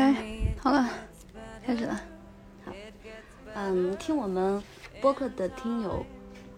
[0.00, 0.88] OK，好了，
[1.66, 2.00] 开始了。
[2.64, 2.72] 好
[3.54, 4.62] 嗯，听我们
[4.98, 6.04] 播客的听友，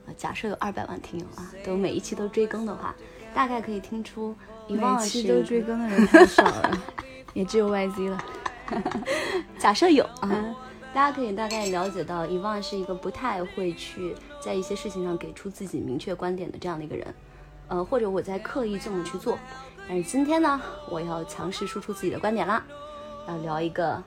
[0.06, 2.94] 呃假设有二百万听友啊，都每一期都追更的话，
[3.34, 4.32] 大概可以听出
[4.68, 6.82] 遗忘每了是期都追更的人太少了，
[7.34, 8.24] 也只有 YZ 了。
[9.58, 10.54] 假设有啊，
[10.94, 17.12] 大家可以大概了解到，遗忘是一个不太会去在一些事情上给出自己明确观点的这样的一个人，
[17.66, 19.36] 呃，或者我在刻意这么去做。
[19.88, 22.64] 但是今天呢，我要强势输出自己的观点啦，
[23.28, 24.02] 要聊一个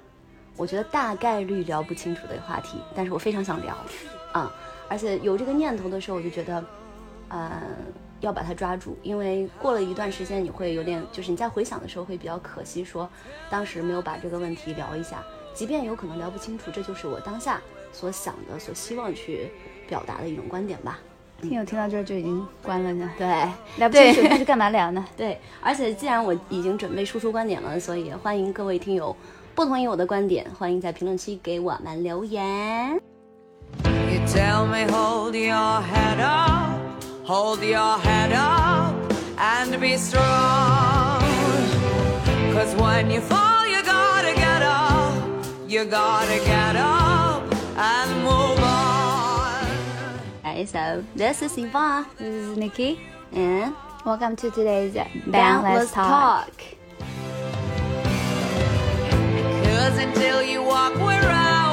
[0.57, 3.75] 我觉得大概率聊不清楚的话题，但是我非常想聊
[4.31, 4.51] 啊，
[4.87, 6.63] 而且有这个念头的时候，我就觉得，
[7.29, 7.61] 呃，
[8.21, 13.09] 要把它抓住，因为过了一段时间，你会有点，就是你在回想的时候会比较可惜，说
[13.49, 15.23] 当时没有把这个问题聊一下，
[15.53, 17.61] 即便有可能聊不清楚，这就是我当下
[17.91, 19.49] 所想的、所希望去
[19.87, 20.99] 表达的一种观点吧。
[21.41, 23.27] 听友听到这儿就已经关了呢，对
[23.77, 25.05] 聊不清楚，那是干嘛聊呢？
[25.15, 29.15] 对，而且既然我已经准备输出观点了，所以欢迎各位听友
[29.53, 32.99] 不同意我的观点，欢迎在评论区给我们留言。
[33.83, 36.79] You tell me, hold your head up,
[37.25, 38.95] hold your head up,
[39.37, 41.21] and be strong.
[42.53, 45.13] Cause when you fall, you gotta get up,
[45.67, 47.43] you gotta get up
[47.77, 48.54] and move
[50.55, 50.61] on.
[50.61, 52.99] Alright, so this is Yvonne, This is Nikki.
[53.33, 53.73] and
[54.05, 56.45] Welcome to today's Bang Bang Let's Let's Talk.
[56.45, 56.63] Talk.
[59.63, 61.64] Cause until you walk where I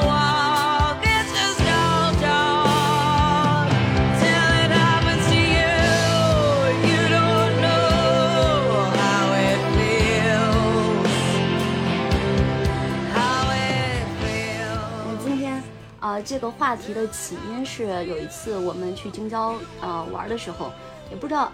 [16.13, 20.71] 呃，这个话题的起因是有一次我们去京郊呃玩的时候，
[21.11, 21.51] 也不知道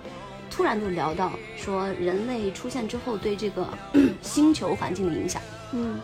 [0.50, 3.68] 突然就聊到说人类出现之后对这个
[4.20, 5.40] 星球环境的影响。
[5.72, 6.00] 嗯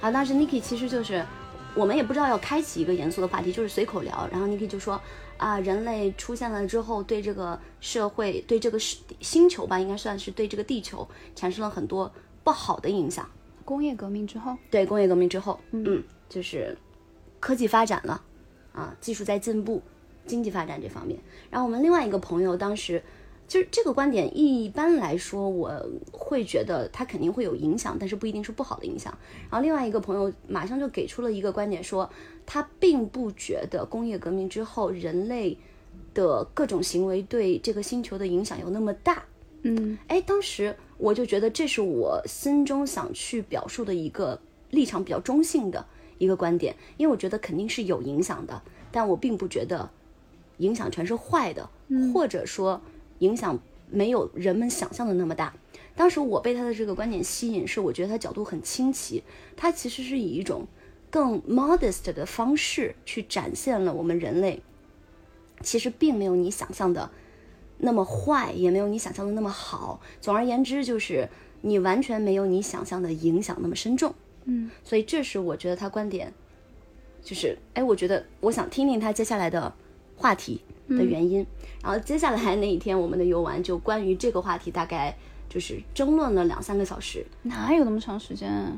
[0.00, 1.24] 啊，当时 Niki 其实就是
[1.76, 4.28] 我们也不知道要开启一个严肃的话题，就是随口聊。
[4.32, 5.00] 然后 Niki 就说
[5.36, 12.12] 啊，人类出现了之后，对这个社会、对这个世星球吧，应该算是对这个地球产生了很多
[12.42, 13.24] 不好的影响。
[13.64, 16.76] 工业革命之后，对工业革命之后，嗯，就是
[17.40, 18.22] 科技发展了，
[18.72, 19.82] 啊，技术在进步，
[20.26, 21.18] 经济发展这方面。
[21.50, 23.02] 然后我们另外一个朋友当时
[23.48, 29.12] 就是这个观点，一般来说我会觉得它肯定会有影响，但是不一定是不好的影响。
[29.50, 32.08] 然后另外一个朋友马上就给出了一个观点，说
[32.46, 35.58] 他并不觉得工业革命之后人类
[36.14, 39.24] 的各种行为对这个星球的影响有那么大。
[39.62, 44.40] 嗯哎，当时我就觉得这是我心中想去表述的一个
[44.70, 45.84] 立场比较中性的
[46.20, 49.90] 一个观点，因为我觉得肯定是有影响的，但我并不觉得
[50.58, 51.68] 影响全是坏的，
[52.12, 52.80] 或者说
[53.20, 53.58] 影响
[53.90, 55.54] 没有人们想象的那么大。
[55.96, 59.24] 当时我被他的这个观点吸引，是我觉得他角度很清奇，
[59.56, 60.66] 他其实是以一种
[61.08, 64.62] 更 modest 的方式去展现了我们人类
[65.62, 67.10] 其实并没有你想象的
[67.78, 70.00] 那么坏，也没有你想象的那么好。
[70.20, 71.28] 总而言之，就是
[71.62, 74.14] 你完全没有你想象的影响那么深重。
[74.50, 76.32] 嗯，所以这是我觉得他观点，
[77.22, 79.72] 就是哎，我觉得我想听听他接下来的
[80.16, 81.46] 话题的原因。
[81.82, 85.16] 然后接下来那一天，我们的游玩就关于这个话题大概
[85.48, 88.72] 就是争论了两三个小时，哪有那么长时间啊？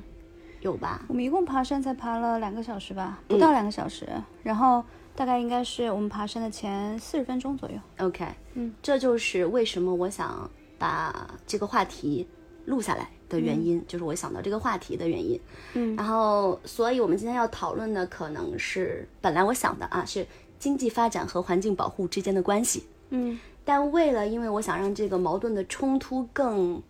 [0.61, 1.05] 有吧？
[1.09, 4.07] 我们一共爬山才爬了两个小时吧，不到两个小时。
[4.45, 4.85] 然后
[5.17, 7.77] 大概应该是我们爬山的前四十分钟左右。
[7.99, 12.29] OK，嗯，这就是为什么我想把这个话题
[12.67, 15.41] 录下来的原因，就是我想到这个话题的原因。
[15.75, 20.27] 嗯然后，所以我们今天要讨论的可能是本来我想的啊，是
[20.59, 22.85] 经济发展和环境保护之间的关系。
[23.11, 26.83] 嗯但为了，因为我想让这个矛盾的冲突更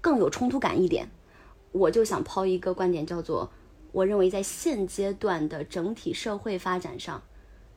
[0.00, 1.10] 更有冲突感一点，
[1.72, 3.50] 我就想抛一个观点，叫做
[3.92, 7.22] 我认为在现阶段的整体社会发展上，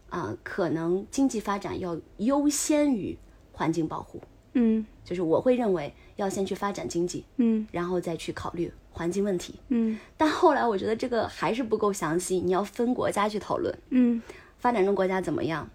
[0.10, 3.18] 啊、可能经济发展要优先于
[3.54, 4.22] 环境保护。
[4.53, 9.56] 嗯就是我会认为要先去发展经济，嗯然后再去考虑环境问题。
[9.69, 14.21] 嗯但后来我觉得这个还是不够详细，你要分国家去讨论，嗯
[14.57, 15.68] 发展中国家怎么样，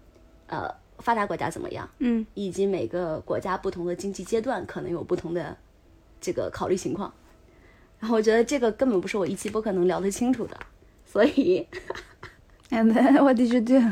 [0.47, 0.69] 呃，
[0.99, 5.57] 发达国家怎么样，嗯以及每个国家不同的经济阶段可能有不同的
[6.21, 7.13] 这个考虑情况。
[7.99, 10.55] 然后我觉得这个根本不是我一期播客能聊得清楚的，
[11.03, 11.67] 所以
[12.69, 13.91] ，And then what did you do?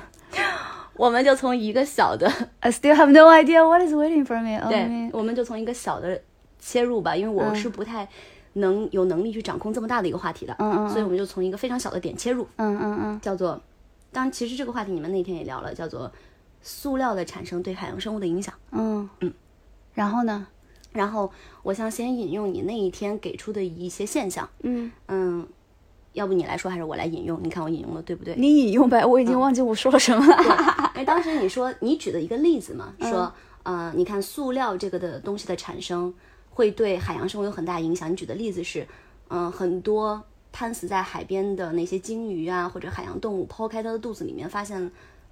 [0.98, 2.32] 我们就从一个小的
[2.62, 4.60] I still have no idea what is waiting for me.
[4.70, 6.22] 对我们就从一个小的
[6.60, 8.08] 切入吧，因为我是不太
[8.54, 13.62] 能有能力去掌控这么大的一个话题的，嗯嗯嗯所以我们就从一个非常小的点切入，嗯嗯嗯叫做，
[14.12, 16.12] 当然其实这个话题你们那天也聊了，叫做
[16.62, 18.54] 塑料的产生对海洋生物的影响。
[18.72, 19.34] 嗯嗯。
[19.94, 20.48] 然后呢？
[20.94, 21.30] 然后
[21.64, 25.46] 我想先引用你那一天给出的一些现象，嗯嗯，
[26.16, 27.40] 要不你来说还是我来引用？
[27.44, 28.34] 你看我引用的对不对？
[28.36, 30.92] 你引用呗，我已经忘记我说了什么了。
[30.96, 33.32] 因 为当时你说你举的一个例子嘛，说
[33.64, 36.14] 呃，你看塑料这个的东西的产生
[36.50, 38.12] 会对海洋生物有很大影响。
[38.12, 38.88] 你举的例子是，
[39.28, 44.90] 嗯、很多瘫死在海边的那些鲸鱼啊，或者海洋动物，剖开它的肚子里面，发现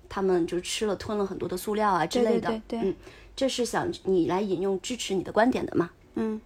[0.09, 2.49] 它们就吃了吞了很多的塑料啊之类的。
[2.49, 2.95] 对对对嗯，
[3.35, 5.89] 这是想你来引用支持你的观点的嘛？
[6.15, 6.39] 嗯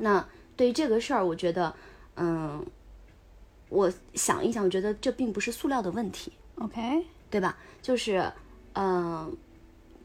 [0.00, 0.24] 那
[0.56, 1.72] 对于这个事儿，我觉得，
[2.16, 2.64] 嗯，
[3.68, 6.32] 我想一想，我觉得这并不是塑料的问题。
[6.56, 7.56] ，OK，对吧？
[7.82, 8.32] 就是，
[8.74, 9.36] 嗯、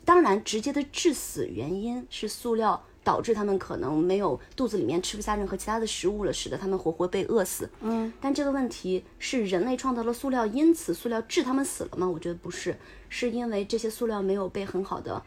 [0.06, 7.70] 当然，直接的致死原因是塑料导致他们可能没有肚子里面吃不下任何其他的食物了，使得他们活活被饿死。
[7.82, 12.08] 嗯，但这个问题是人类创造了塑料，因此塑料致他们死了吗？
[12.08, 12.78] 我觉得不是，
[13.10, 15.24] 是因为这些塑料没有被很好的，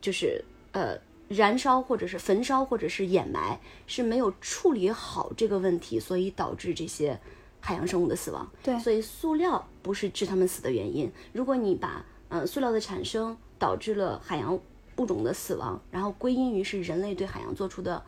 [0.00, 7.20] 就是呃燃烧或者是焚烧或者是掩埋，是没有处理好这个问题，所以导致这些
[7.60, 8.50] 海洋生物的死亡。
[8.62, 11.12] 对所以塑料不是致它们死的原因。
[11.32, 14.58] 如果你把呃塑料的产生导致了海洋
[14.96, 18.02] 物种的死亡，然后归因于是人类对海洋做出的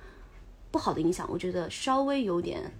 [0.70, 2.72] 不好的影响，我觉得稍微有点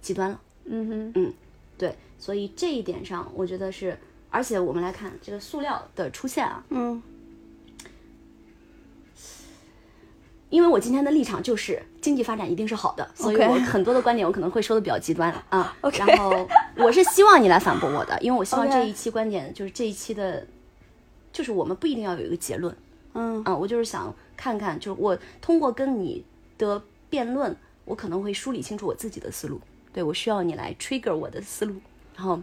[0.00, 0.40] 极端了。
[0.64, 1.34] 嗯哼，嗯
[1.78, 3.98] 对，所以这一点上，我觉得是，
[4.28, 7.00] 而且我们来看这个塑料的出现啊，嗯
[10.50, 15.76] 因为我今天的立场就是经济发展一定是好的，所以我很多的观点我可能会说的比较极端啊。
[16.06, 20.46] 然后我是希望你来反驳我的，因为我希望这一期观点就是这一期的，
[21.32, 22.74] 就是我们不一定要有一个结论
[23.14, 26.24] 嗯啊，我就是想看看，就是我通过跟你
[26.56, 27.54] 的辩论，
[27.84, 29.60] 我可能会梳理清楚我自己的思路。
[29.92, 31.74] 对我需要你来 trigger 我的思路，
[32.14, 32.38] 然后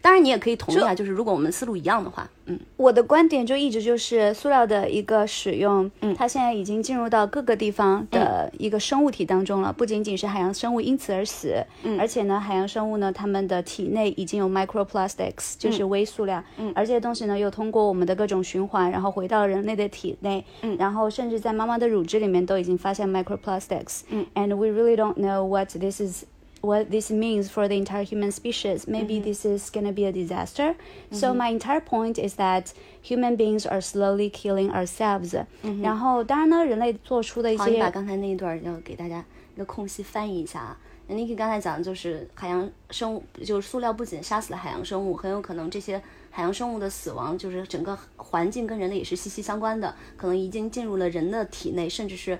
[0.00, 2.58] 当然你也可以同意啊，就是如果我们思路一样的话，嗯。
[2.76, 26.24] 我的观点就一直就是塑料的一个使用，嗯，它现在已经进入到各个地方的一个生物体当中了，不仅仅是海洋生物因此而死，嗯，而且呢，海洋生物呢，它们的体内已经有 microplastics，就是微塑料，嗯，而这些东西呢，又通过我们的各种循环，然后回到人类的体内，嗯，然后甚至在妈妈的乳汁里面都已经发现 microplastics，嗯，and we really don't know what this is
[26.60, 28.86] what this means for the entire human species.
[28.86, 30.74] Maybe this is gonna be a disaster.
[31.12, 32.72] So my entire point is that
[33.02, 35.44] human beings are slowly killing ourselves.
[35.82, 39.24] 然后当然呢，人类做出的一好，你把刚才那一段要给大家
[39.54, 40.78] 一个空隙翻译一下啊。
[41.08, 52.38] Niki 刚才讲的就是海洋生物，就是塑料不仅杀死了海洋生物，很有可能这些海洋生物的死亡，就是整个环境跟人类也是息息相关的，可能已经进入了人的体内，甚至是，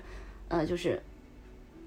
[0.49, 1.01] 呃，就是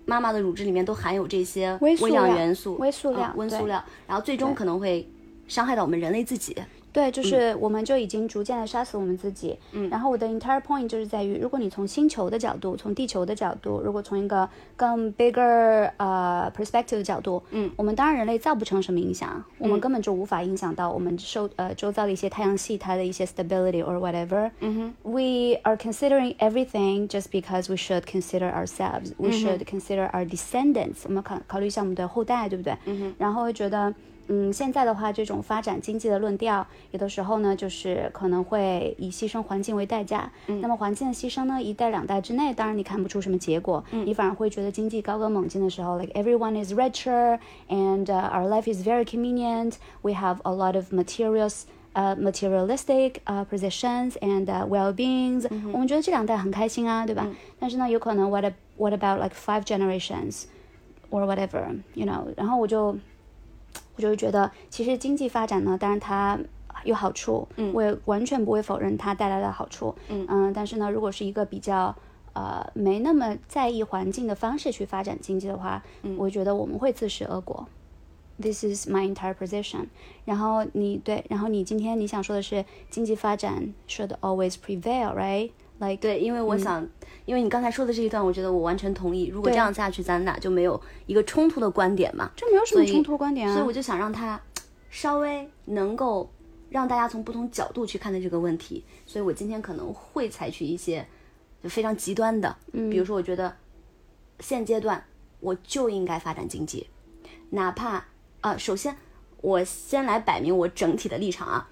[0.05, 5.09] 妈妈的乳汁里面都含有这些微量元素、微塑料啊温对塑料，然后最终可能会
[5.47, 6.57] 伤害到我们人类自己。
[6.93, 9.59] 对，就是我们就已经逐渐的杀死我们自己。
[9.73, 14.47] 嗯，然后我的 entire point 就是在于，如果你从星球的角度，从地球的角度，如果从一个
[14.77, 24.51] 更 bigger 呃 perspective 的角度，嗯，我们当然人类造不成什么影响，我们根本就无法影响到我们受呃周遭的一些太阳系它的一些 stability or whatever。
[24.61, 29.13] 嗯哼，we are considering everything just because we should consider ourselves.
[29.17, 31.05] We should consider our descendants.
[31.05, 32.77] 我们考考虑一下我们的后代，对不对？
[32.85, 33.95] 嗯哼，然后会觉得。
[34.30, 40.32] 嗯，现在的话，这种发展经济的论调，有的时候呢，就是可能会以牺牲环境为代价。
[40.48, 47.40] 嗯，那么环境的牺牲呢，一代两代之内，当然你看不出什么结果，嗯，你反而会觉得经济高歌猛进的时候，like everyone is richer
[47.70, 49.76] and、uh, our life is very convenient.
[50.02, 51.64] We have a lot of materials.
[51.96, 57.28] Uh, materialistic uh, possessions and uh, well-beings，、我们觉得这两代很开心啊，对吧？
[57.58, 60.44] 但是呢，有可能 what a, what about like five generations
[61.10, 62.28] or whatever，you know？
[62.36, 62.96] 然后我就
[63.97, 66.39] 我就会觉得，其实经济发展呢，当然它
[66.85, 71.95] 有好处，嗯，我也完全不会否认它带来的好处，嗯但是呢，如果是一个比较
[72.33, 77.67] 呃没那么在意环境的方式去发展经济的话，嗯，我觉得我们会自食恶果。
[78.41, 79.87] This is my entire position。
[80.25, 86.89] 然后你对，然后你今天你想说的是经济发展 should always prevail，right？Like 对，因为我想，
[87.25, 89.27] 因为你刚才说的这一段，我觉得我完全同意。
[89.27, 92.31] 如果这样下去，咱俩就没有一个冲突的观点嘛。
[92.37, 93.55] 这没有什么冲突观点啊。
[93.55, 94.41] 所以我就想让他
[94.91, 96.31] 稍微能够
[96.71, 98.85] 让大家从不同角度去看待这个问题。
[99.07, 101.07] 所以我今天可能会采取一些
[101.63, 103.55] 就非常极端的，嗯比如说，我觉得
[104.41, 105.05] 现阶段
[105.41, 106.89] 我就应该发展经济，
[107.51, 108.05] 哪怕
[108.41, 108.97] 啊、首先
[109.41, 111.69] 我先来摆明我整体的立场啊。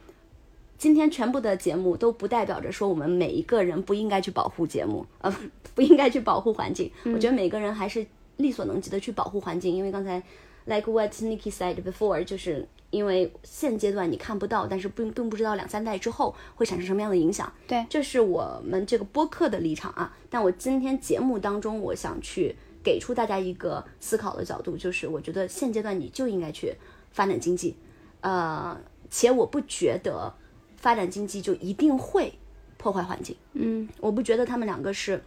[0.80, 5.30] 今天全部的节目都不代表着说我们每一个人不应该去保护节目，呃，
[5.76, 6.90] 不应该去保护环境。
[7.04, 8.06] 我觉得每个人还是
[8.38, 10.16] 力所能及的去保护环境，因为刚才
[10.64, 17.52] like what Nikki said before，就是因为现阶段你看不到，但是并并不知道两三代之后会产生什么样的影响。
[17.68, 20.16] 对这是我们这个播客的立场啊。
[20.30, 26.74] 但我今天节目当中，我想去给出大家一个思考的角度，就是我觉得现阶段你就应该去
[27.10, 27.76] 发展经济，
[28.22, 30.32] 呃，且我不觉得
[30.80, 32.32] 发展经济就一定会
[32.76, 33.36] 破坏环境。
[33.52, 35.22] 嗯，我不觉得他们两个是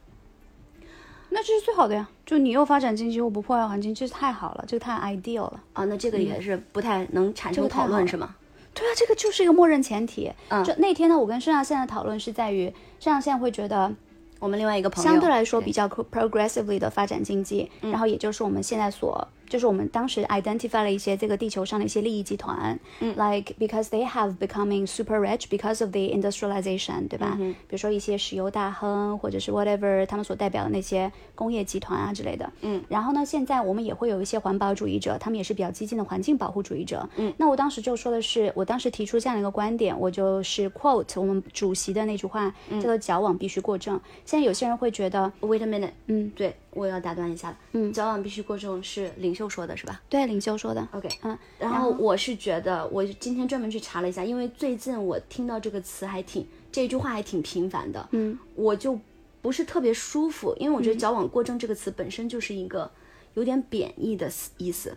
[1.30, 2.10] 那这是最好的呀。
[2.26, 5.64] 就你又发展经济又不破坏环境，这是太好了，这个太 ideal 了。
[5.74, 8.36] 啊，那这个也是不太能产生讨论是吗？
[8.74, 10.32] 对啊，这个就是一个默认前提。
[10.50, 13.94] 嗯就那天呢，我跟盛阳现在讨论是在于，盛阳现在会觉得
[14.40, 23.14] 我们另外一个朋友相对来说比较 pro- progressively 的发展经济，嗯然后也就是我们现在所，就是我们当时 identify 了一些这个地球上的一些利益集团、嗯。
[23.16, 27.58] l 嗯 i k e because they have becoming super rich because of the industrialization，对吧嗯吧？
[27.68, 44.00] 比如说一些石油大亨或者是 whatever 他们所代表的那些工业集团啊之类的，嗯，然后呢，现在我们也会有一些环保主义者，他们也是比较激进的环境保护主义者，嗯，那我当时就说的是，我当时提出这样的一个观点，我就是 quote 我们主席的那句话，叫做矫枉必须过正。
[44.26, 47.58] 现在有些人会觉得，Wait a minute，嗯，对，我要打断一下了。
[47.72, 59.00] 嗯，矫枉必须过正是领袖说的是吧对领袖说的，？OK，嗯，然后我是觉得，我今天专门去查了一下，因为最近我听到这个词还挺，这句话还挺频繁的，嗯，我就
[59.42, 62.90] 不是特别舒服，因为我觉得“矫枉过正”这个词本身就是一个
[63.34, 64.96] 有点贬义的意思。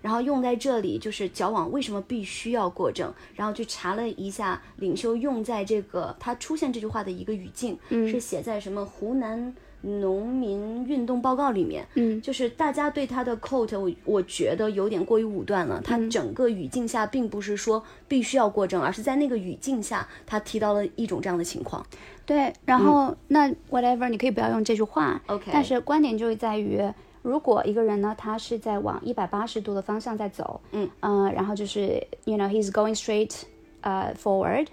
[0.00, 3.12] 然后用在这里就是矫枉为什么必须要过正？
[3.34, 11.86] 然后去查了一下领袖用在这个他出现这句话的一个语境，是写在什么湖南农民运动报告里面。
[11.94, 15.80] 嗯就是大家对他的 quote，我我觉得有点过于武断了。
[15.84, 21.84] 他整个语境下并不是说必须要过正，而是在那个语境下，他提到了一种这样的情况。
[22.26, 26.82] 对，然后、那 whatever 你可以不要用这句话 OK 但是观点就是在于。
[27.20, 33.42] 如果一个人呢，他是在往一百八十度的方向在走，嗯呃，然后就是 you know he's going straight
[33.82, 34.66] 呃 forward，、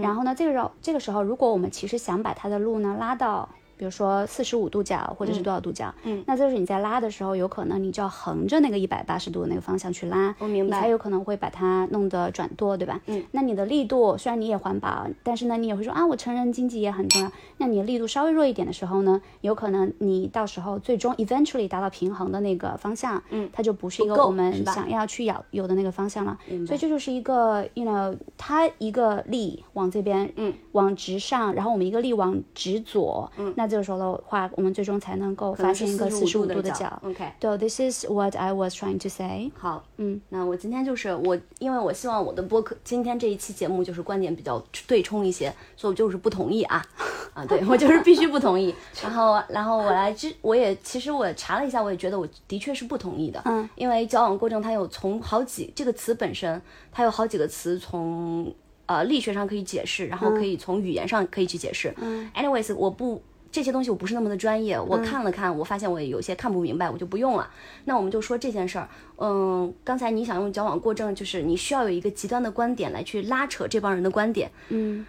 [0.00, 13.00] 然后呢，这个时候这个时候，如果我们其实想把他的路呢拉到，比如说四十五度角或者是多少度角，嗯那就是你在拉的时候，有可能你就要横着那个一百八十度的那个方向去拉，我明白你才有可能会把它弄得转舵，对吧？
[13.06, 17.30] 嗯，那你的力度虽然你也环保，但是呢，你也会说啊，我成人经济也很重要。
[17.58, 26.36] 那你的力度稍微弱一点的时候呢，有可能你到时候最终 eventually 达到平衡的那个方向，嗯它就不是一个我们想要去咬有的那个方向了。
[26.66, 37.02] 所以这就是一个，you know，它一个力往这边，嗯，往直上，然后我们一个力往直左，嗯那这个时候的话，我们最终才能够发现一个四十五度的的角角。
[37.04, 39.50] OK 对，this is what I was trying to say。
[39.56, 46.84] 好，嗯，那我今天就是我，因为我希望我的播客今天这一期节目就是观点比较对冲一些，所以我就是不同意啊，
[47.34, 48.74] 啊，对我就是必须不同意。
[49.02, 56.60] 然后，然后我来之，我也其实我查了一下，我也觉得我的确是不同意的，嗯，因为交往过正它有从好几这个词本身，
[56.90, 58.52] 它有好几个词从
[58.86, 61.94] 呃力学上可以解释，然后可以从语言上可以去解释。
[61.98, 63.22] 嗯，anyways，我不。
[63.50, 67.50] 这些东西我不是那么的专业，我看了看，我发现我也有些看不明白，我就不用了。
[67.84, 74.50] 那我们就说这件事儿，嗯，刚才你想用矫枉过正，就是你需要有一个极端的观点来去拉扯这帮人的观点。
[74.68, 75.06] 嗯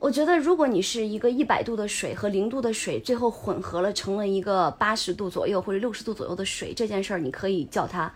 [0.00, 8.12] 我觉得如果你是一个一百度的水和零度的水最后混合了成了一个八十度左右或者六十度左右的水，这件事儿你可以叫它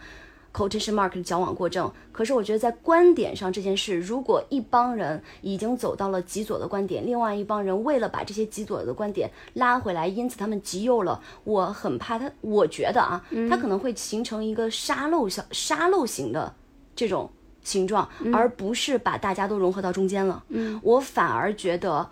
[0.52, 1.90] quotation mark 矫枉过正。
[2.12, 16.55] 可是我觉得在观点上这件事，如果一帮人已经走到了极左的观点，另外一帮人为了把这些极左的观点拉回来，因此他们极右了，我很怕他，我觉得啊，他可能会形成一个沙漏小沙漏型的
[16.97, 17.31] 这种
[17.62, 20.45] 形状，而不是把大家都融合到中间了。
[20.49, 22.11] 嗯，我反而觉得。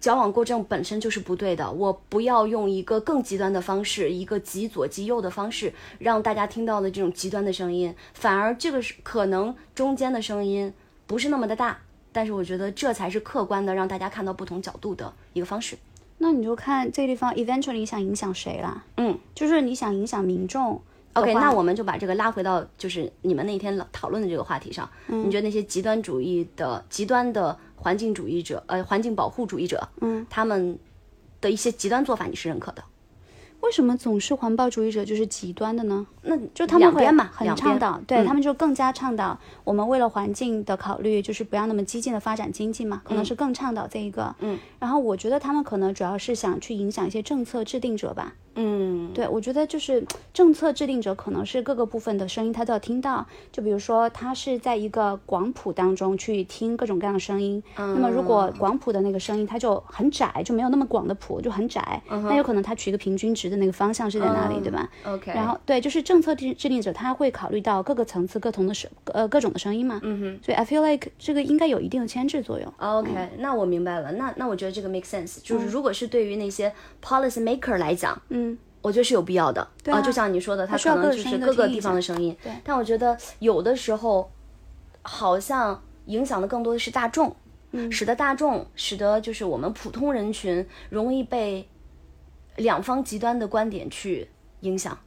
[0.00, 10.72] 矫枉过正本身就是不对的，我不要用一个更极端的方式，一个极左极右的方式，让大家听到的这种极端的声音，反而这个是可能中间的声音
[11.06, 11.78] 不是那么的大，
[12.12, 15.76] 但是我觉得这才是客观的，让大家看到不同角度的一个方式。
[16.18, 18.84] 那你就看这个地方，eventually 你想影响谁啦？
[18.96, 20.80] 嗯就是你想影响民众。
[21.12, 24.88] ，OK，那我们就把这个拉回到就是你们那天老讨论的这个话题上。
[25.06, 30.78] 你觉得那些极端主义的极端的环境主义者，呃，环境保护主义者，嗯，他们
[31.40, 32.82] 的一些极端做法，你是认可的？
[33.60, 36.06] 为什么总是环保主义者就是极端的呢？
[36.28, 44.34] 那就他们会很倡导，对、嗯他们就更加倡导我们为了环境的考虑，就是不要那么激进的发展经济嘛，可能是更倡导这一个。
[44.40, 48.34] 嗯，然后我觉得他们可能主要是想去影响一些政策制定者吧。
[48.60, 50.04] 嗯，对，我觉得就是
[50.34, 70.00] 政策制定者可能是各个部分的声音他都要听到，就比如说他是在一个广谱当中去听各种各样的声音，那么如果广谱的那个声音它就很窄，就没有那么广的谱，就很窄，那有可能他取一个平均值的那个方向是在哪里，对吧？OK，然后对，就是政策制制定者他会考虑到各个层次、各同的声呃各种的声音嘛。
[70.02, 70.40] 嗯哼。
[70.44, 72.72] 所以 I feel like 这个应该有一定的牵制作用。
[72.78, 74.12] OK，、那我明白了。
[74.12, 76.72] 那那我觉得这个 make sense，就是如果是对于那些
[77.02, 79.66] policy maker 来讲，嗯，我觉得是有必要的。
[79.82, 82.36] 对啊就像你说的，他可能就是各个地方下的声音。
[82.42, 84.30] 对但我觉得有的时候，
[85.02, 87.34] 好像影响的更多的是大众，
[87.72, 91.68] 嗯使得大众，使得就是我们普通人群容易被
[92.56, 94.28] 两方极端的观点去
[94.60, 94.98] 影响。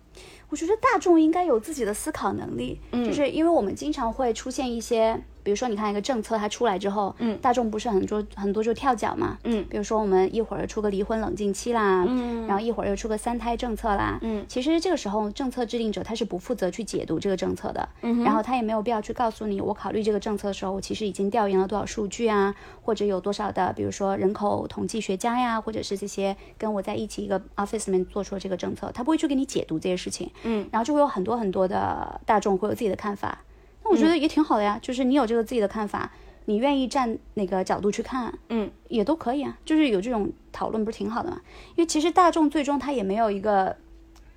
[0.51, 3.03] 我觉得大众应该有自己的思考能力，嗯。
[3.03, 7.37] 就是因为我们经常会出现一些，比如说你看一个政策它出来之后，嗯。
[7.41, 9.65] 大众不是很多很多就跳脚嘛，嗯。
[9.69, 14.45] 比如说我们一会儿出个离婚冷静期啦，嗯，然后一会儿又出个三胎政策啦，嗯。
[14.47, 33.39] 其实这个时候政策制定者他是不负责去解读这个政策的，嗯然后他也没有必要去告诉你，我考虑这个政策的时候，我其实已经调研了多少数据啊，或者有多少的，比如说人口统计学家呀，或者是这些跟我在一起一个 office 里面做出了这个政策，他不会去给你解读这些事情，嗯，然后就会有很多很多的大众会有自己的看法，
[33.83, 36.11] 那我觉得也挺好的呀，就是你有这个自己的看法，
[36.45, 41.41] 你愿意站哪个角度去看，嗯，也都可以啊，就是有这种讨论不是挺好的嘛？
[41.75, 43.75] 因为其实大众最终他也没有一个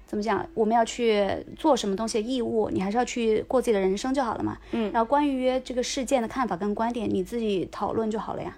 [0.07, 4.59] 怎么讲，我们要去做什么东西的义务，你还是要去过自己的人生就好了嘛。
[4.73, 8.57] 嗯然后关于这个事件的看法跟观点，你自己讨论就好了呀。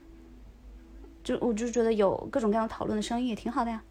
[1.24, 3.82] 就我就觉得有各种各样的讨论的声音也挺好的呀。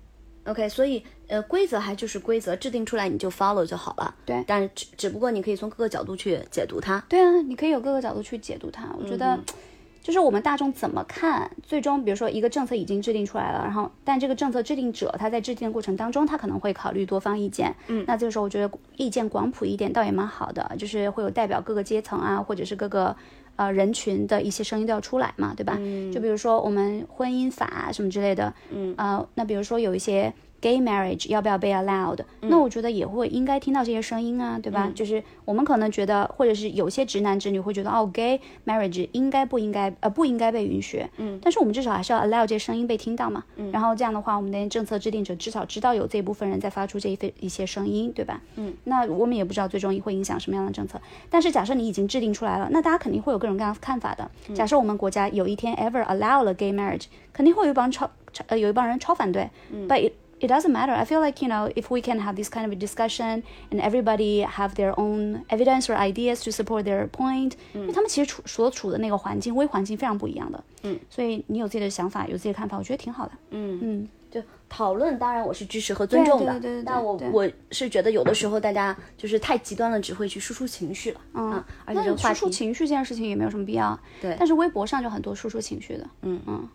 [0.45, 4.13] OK，所以呃，规则还就是规则，制定出来你就 follow 就好了。
[4.25, 7.03] 对但是只只不过你可以从各个角度去解读它。
[7.09, 8.87] 对啊，你可以有各个角度去解读它。
[8.99, 9.39] 我觉得，
[10.03, 17.73] 就是我们大众怎么看，最终比如说一个政策已经制定出来了，然后但这个政策制定者他在制定的过程当中，他可能会考虑多方意见。
[17.87, 23.15] 嗯，那这个时候我觉得意见广谱一点倒也蛮好的，就是会有代表各个阶层啊，或者是各个。
[23.55, 25.77] 呃，人群的一些声音都要出来嘛，对吧？
[26.13, 30.33] 就比如说我们婚姻法什么之类的，嗯，呃，那比如说有一些
[30.65, 34.91] gay marriage 要不要被 allowed？、那我觉得也会应该听到这些声音啊，对吧？
[34.95, 48.41] 就是我们可能觉得，或者是有些直男直女会觉得，哦，gay marriage 应该不应该呃不应该被允许，嗯，但是我们至少还是要 allow 这些声音被听到嘛，嗯，然后这样的话，我们的政策制定者至少知道有这一部分人在发出这一份一些声音，对吧？
[48.55, 50.99] 嗯，那我们也不知道最终会影响什么样的政策，
[51.29, 54.31] 但是假设你已经制定出来了，那大家肯定会有各种各样的看法的。
[54.55, 59.49] 假设我们国家有一天 ever allow 了 gay marriage，肯定会有一帮超超呃有一帮人超反对
[59.87, 60.13] ，but it
[60.45, 60.93] it doesn't matter.
[60.93, 63.81] I feel like you know if we can have this kind of a discussion and
[63.81, 73.79] everybody have their own evidence or ideas to support their point，、因为他们其实处所处的那个环境微环境非常不一样的，嗯，所以你有自己的想法，有自己的看法，我觉得挺好的，嗯。
[73.81, 84.35] 嗯，就讨论，当然我是支持和尊重的，对对对对但我我是觉得有的时候大家就是太极端了，只会去输出情绪了，嗯，而且输出，情绪这件事情也没有什么必要，对。
[84.37, 86.41] 但是微博上就很多输出情绪的，嗯。
[86.47, 86.67] 嗯，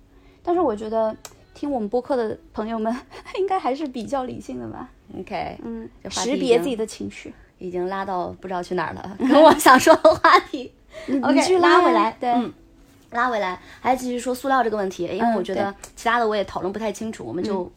[0.42, 1.14] 但是我觉得
[1.60, 2.90] 听我们播客的朋友们
[3.38, 7.34] 应该还是比较理性的吧，OK，嗯，识别自己的情绪。
[7.58, 10.72] 已经拉到不知道去哪儿了， 跟我想说的话题
[11.22, 12.50] ，OK，去拉回来，对，嗯。
[13.10, 17.70] 拉回来，还继续说塑料这个问题，因为嗯我觉得其他的我也讨论不太清楚，我们就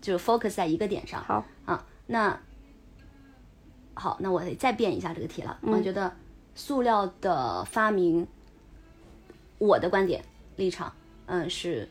[0.00, 1.22] 就 focus 在一个点上。
[1.22, 2.40] 好，啊，那
[3.92, 5.58] 好，那我得再变一下这个题了。
[5.60, 6.10] 我觉得
[6.54, 8.26] 塑料的发明，
[9.58, 10.24] 我的观点
[10.56, 10.90] 立场，
[11.26, 11.86] 嗯，是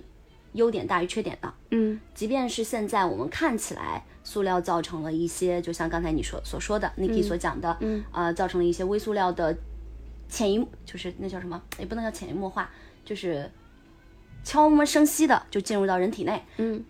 [0.56, 1.54] 优点大于缺点的。
[1.72, 9.56] 嗯即便是现在我们看起来，塑料造成了一些，就像刚才你说所说的，Niki 所讲的，嗯呃，造成了一些微塑料的
[10.28, 12.70] 潜移，就是那叫什么，也不能叫潜移默化，
[13.04, 13.50] 就是
[14.44, 16.44] 悄无声息的就进入到人体内。
[16.58, 16.84] 嗯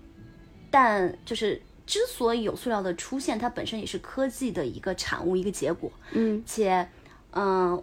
[0.72, 5.92] 但就是之所以有塑料的出现，它本身也是科技的一个产物，一个结果。
[6.12, 6.88] 嗯且，
[7.32, 7.82] 嗯、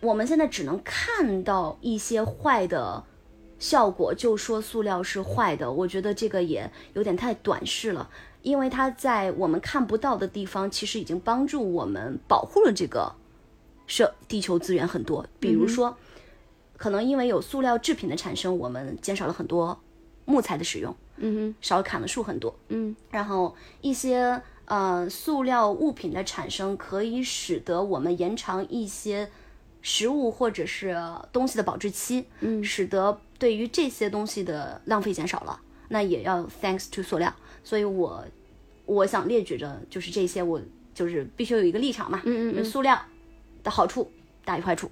[0.00, 3.04] 我们现在只能看到一些坏的
[3.60, 8.10] 效果，就说塑料是坏的，我觉得这个也有点太短视了，
[8.42, 13.14] 因为它在我们看不到的地方，其实已经帮助我们保护了这个
[13.86, 15.26] 社地球资源很多。
[15.38, 15.96] 比如说，
[16.76, 19.78] 可能因为有塑料制品的产生，我们减少了很多
[20.24, 22.58] 木材的使用，嗯哼少砍了树很多。
[22.68, 29.28] 嗯然后一些呃塑料物品的产生，可以使得我们延长一些
[29.82, 30.96] 食物或者是
[31.30, 35.58] 东西的保质期，嗯使得对于这些东西的浪费减少了。
[35.88, 38.24] 那也要 thanks to 塑料，所以我
[38.86, 40.60] 我想列举着就是这些，我
[40.94, 42.96] 就是必须有一个立场嘛，嗯嗯嗯塑料
[43.64, 44.08] 的好处
[44.44, 44.88] 大于坏处。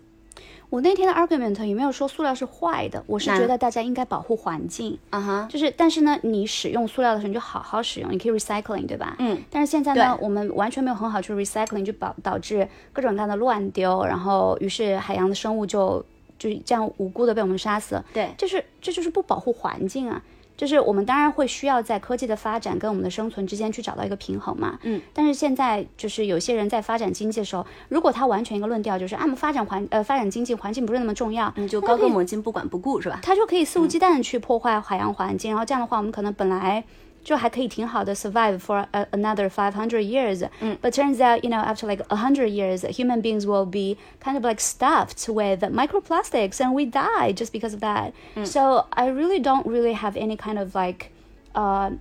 [0.70, 9.14] 我那天的 argument 也没有说塑料是坏的，我是觉得大家应该保护环境，啊哈，就是但是呢，你使用塑料的时候你就好好使用，你可以 recycling，对吧？
[9.20, 9.40] 嗯。
[9.50, 16.04] 但是现在呢，我们完全没有很好去 recycling，就导导致各种各样的乱丢，然后于是海洋的生物就
[16.38, 18.04] 就这样无辜的被我们杀死了。
[18.14, 20.22] 对，就是这就是不保护环境啊。
[20.56, 24.76] 就是我们当然会需要在科技的发展跟我们的生存之间去找到一个平衡嘛。
[24.82, 25.00] 嗯。
[25.14, 33.20] 但是现在就是有些人在发展经济的时候，如果他完全一个论调就是啊，我们发展环呃发展经济环境不是那么重要，你就高歌猛进不管不顾是吧？
[33.22, 36.82] 他就可以肆无忌惮的去破坏海洋环境，然后这样的话，我们可能本来
[37.27, 40.43] 就还可以挺好的 survive for a, another 500 years.
[40.81, 44.43] But turns out, you know, after like 100 years, human beings will be kind of
[44.43, 48.11] like stuffed with microplastics and we die just because of that.
[48.45, 51.11] So I really don't really have any kind of like
[51.55, 51.91] uh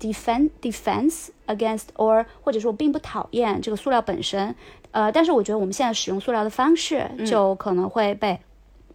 [0.00, 4.54] defense defense against or 或者说我并不讨厌这个塑料本身，
[4.90, 8.38] 呃，但是我觉得我们现在使用塑料的方式就可能会被、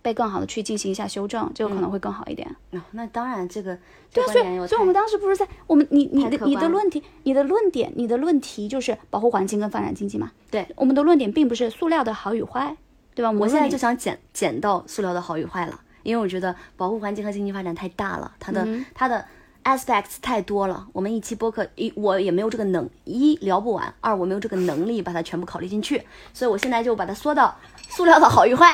[0.07, 2.49] 被更好的去进行一下修正，这个可能会更好一点。
[2.71, 3.77] 哦那当然这个
[4.13, 10.31] 对啊，所以所以我们当时不是在我们你你的你的论题，你的论点，你的论题就是保护环境跟发展经济嘛？
[10.49, 12.77] 对，我们的论点并不是塑料的好与坏，
[13.17, 13.33] 对吧？
[13.33, 19.25] 我现在就想捡捡到塑料的好与坏了，因为我觉得保护环境和经济发展太大了，它的、嗯它的
[19.65, 20.87] aspects 太多了。
[20.93, 26.01] 我们一期播客一我也没有这个能一聊不完，二我没有这个能力把它全部考虑进去，
[26.33, 27.57] 所以我现在就把它缩到
[27.89, 28.73] 塑料的好与坏。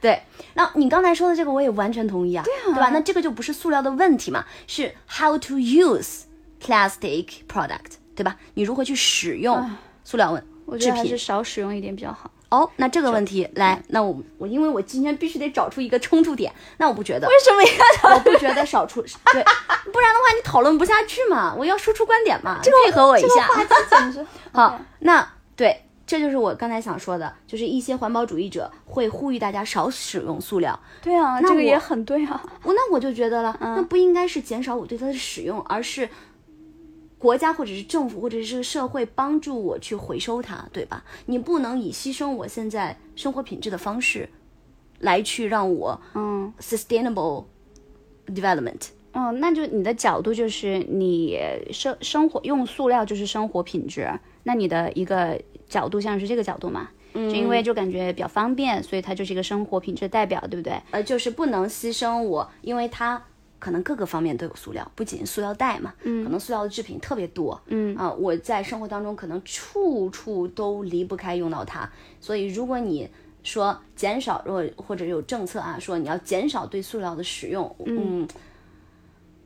[0.00, 0.22] 对，
[0.54, 2.90] 那你刚才说的这个我也完全同意啊，对吧？
[2.92, 6.22] 那这个就不是塑料的问题嘛，是 how to use
[6.62, 8.36] plastic product，对吧？
[8.54, 9.70] 你如何去使用
[10.04, 11.18] 塑料问制品我觉得还是？
[11.18, 12.30] 少使用一点比较好。
[12.50, 19.44] 哦，那这个问题来，那我我因为我今天必须得找出一个冲突点，那我不觉得，为什么要我不觉得少出对，
[19.92, 23.46] 不然的话你讨论不下去嘛，我要输出观点嘛，配合我一下。
[24.52, 32.42] 好，那对，这就是我刚才想说的，就是一些环保主义者会呼吁大家少使用塑料，对啊，那这个也很对啊。
[32.62, 36.08] 我那我就觉得了，那不应该是减少我对它的使用，而是
[37.18, 41.04] 国家或者是政府或者是社会帮助我去回收它，对吧？
[41.26, 44.26] 你不能以牺牲我现在生活品质的方式
[45.00, 47.44] 来去让我嗯 sustainable
[48.28, 48.88] development。
[49.12, 51.38] 嗯，那就你的角度就是你
[51.70, 54.08] 生生活用塑料就是生活品质，
[54.44, 55.38] 那你的一个
[55.68, 56.88] 角度像是这个角度嘛？
[57.14, 60.80] 嗯，就因为就感觉比较方便，所以它就是一个生活品质的代表，对不对？
[60.90, 63.22] 呃，就是不能牺牲我，因为它
[63.58, 73.08] 可能各个方面都有塑料，不仅塑料袋嘛，嗯，可能塑料的制品特别多，嗯啊、我在生活当中可能处处都离不开用到它，所以如果你
[73.42, 78.28] 说减少，如果或者有政策啊，说你要减少对塑料的使用，嗯，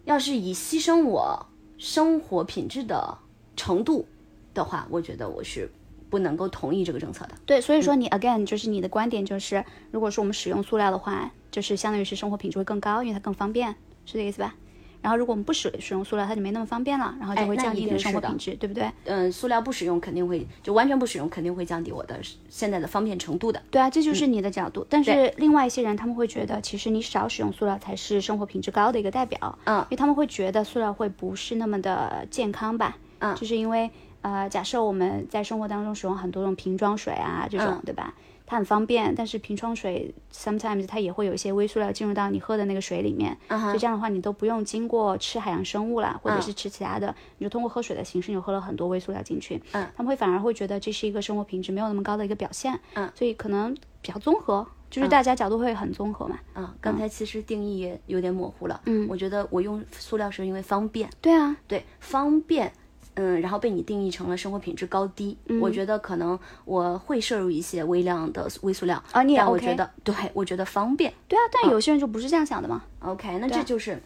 [0.05, 1.47] 要是以牺牲我
[1.79, 3.17] 生活品质的
[3.57, 4.05] 程度
[4.53, 5.71] 的话，我觉得我是
[6.13, 7.31] 不能够同意这个政策的。
[7.47, 14.55] 对，所以说你 again 就是你的观点就是，如果说我们使用塑料的话，就是相当于是生活品质会更高，因为它更方便，是这意思吧？
[15.01, 18.89] 然后如果我们不使使用塑料，它就没那么方便了，然后就会降低你的生活品质，对不对？
[19.05, 22.21] 嗯，塑料不使用肯定会就完全不使用，肯定会降低我的
[22.51, 23.61] 现在的方便程度的。
[23.71, 24.87] 对啊，这就是你的角度。
[24.91, 29.59] 但是另外一些人他们会觉得，其实你少使用塑料才是生活品质高的一个代表。
[29.65, 32.97] 嗯因为他们会觉得塑料会不是那么的健康吧？
[33.19, 33.91] 嗯就是因为
[34.23, 37.83] 呃，假设我们在生活当中使用很多种瓶装水啊，这种、嗯。
[37.85, 38.15] 对吧？
[38.45, 46.43] 它很方便，但是瓶装水 sometimes 它也会有一些微塑料进入到你喝的那个水里面，嗯所以这样的话你都不用经过吃海洋生物啦，或者嗯。
[46.43, 58.79] 是吃其他的，你就通过喝水的形式，你就喝了很多微塑料进去，嗯，他们会反而会觉得这是一个生活品质没有那么高的一个表现，嗯，所以可能比较综合，就是大家角度会很综合嘛，啊，刚才其实定义也有点模糊了。
[58.85, 62.71] 嗯，我觉得我用塑料是因为方便，对啊，对方便，
[63.15, 65.37] 嗯，然后被你定义成了生活品质高低。
[65.61, 71.13] 我觉得可能我会摄入一些微量的微塑料，啊你也但我觉得对我觉得方便。
[71.29, 74.01] 对啊，但有些人就不是这样想的嘛，OK，那这就是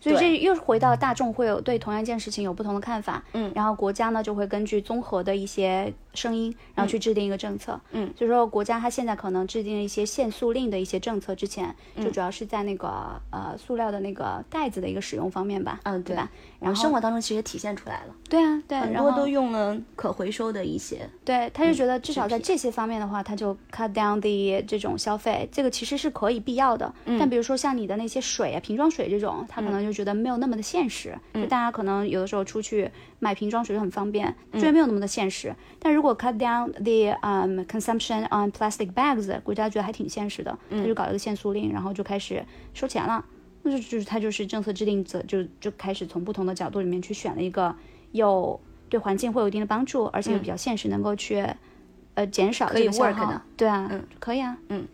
[0.00, 16.30] 所以这又是回到大众会有对同样一件事情有不同的看法，嗯，然后国家呢就会根据综合的一些声音，然后去制定一个政策，嗯，就是说国家它现在可能制定了一些限塑令的一些政策之前，嗯就主要是在那个呃塑料的那个袋子的一个使用方面吧，嗯对对吧？
[16.58, 21.08] 然后生活当中其实体现出来了，对啊，对，然后很多都用了可回收的一些。
[21.24, 26.92] 对，他就觉得至少在这些方面的话，他就 cut down the 这种消费，这个其实是可以必要的。
[27.18, 31.16] 但比如说像你的那些水啊，瓶装水这种，他可能就觉得没有那么的现实。
[31.32, 35.54] 就大家可能有的时候出去买瓶装水就很方便，虽然没有那么的现实。
[35.78, 43.24] 但如果 cut down the um consumption on plastic bags，国家觉得还挺现实的，他就搞了个限塑令，然后就开始收钱了。
[43.62, 47.74] 那就就是他就是政策制定者就就开始从不同的角度里面去选了一个
[48.12, 51.44] 有对环境会有一定的帮助，而且又比较现实，能够去
[52.14, 53.42] 呃减少这个消 work 耗的。
[53.56, 54.02] 对啊，嗯。
[54.18, 54.88] 可以啊，嗯，对，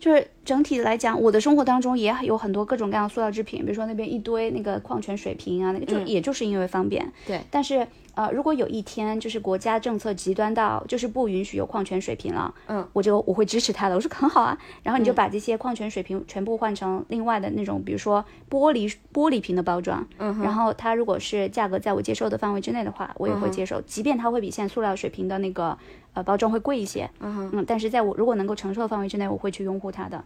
[0.00, 7.06] 就是整体来讲，我的生活当中也有很多各种各样的塑料制品，比如说那边一堆那个矿泉水瓶啊，那个就、也就是因为方便。
[7.26, 7.86] 对，但是
[8.20, 13.94] 呃，如果有一天就是国家政策极端到就是不允许有矿泉水瓶了，嗯，我就我会支持他的。
[13.94, 25.78] 我说很好啊，然后你就把这些矿泉水瓶全部换成另外的那种，比如说玻璃玻璃瓶的包装，嗯然后它如果是价格在我接受的范围之内的话，我也会接受，即便它会比现在塑料水瓶的那个
[26.12, 30.22] 呃包装会贵一些，嗯哼嗯，但是在我如果能够承受的范围之内，我会去拥护它的。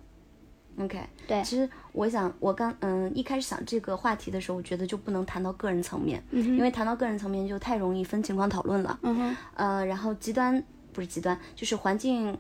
[0.79, 8.99] OK，对其实我想，我刚嗯一开始想这个话题的时候，我觉得就不能谈到个人层面，嗯因为谈到个人层面就太容易分情况讨论了。
[9.03, 12.37] 嗯哼，呃，然后极端不是极端，就是环境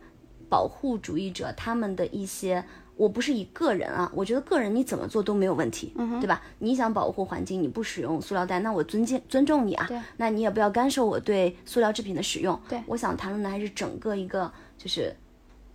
[0.49, 2.65] 保护主义者他们的一些，
[2.97, 6.43] 我不是以个人啊，我觉得个人你怎么做都没有问题，嗯对吧？
[6.59, 12.61] 你想保护环境，你不使用塑料袋，那我尊敬尊重你啊，对那你也不要干涉我对塑料制品的使用。
[12.69, 15.15] 对我想谈论的还是整个一个，就是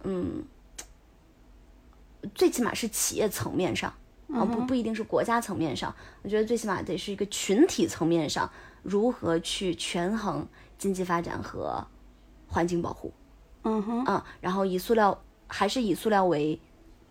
[0.03, 0.43] 嗯，
[2.33, 3.93] 最起码是企业层面上。
[4.31, 8.47] 啊，不不一定是国家层面上，我觉得最起码得是一个群体层面上，
[8.83, 11.83] 如何去权衡经济发展和
[12.47, 13.11] 环境保护，
[13.63, 16.61] 嗯哼，啊，然后以塑料还是以塑料为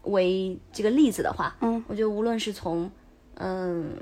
[0.05, 2.89] 为这个例子的话，嗯，我觉得无论是从
[3.35, 3.97] 嗯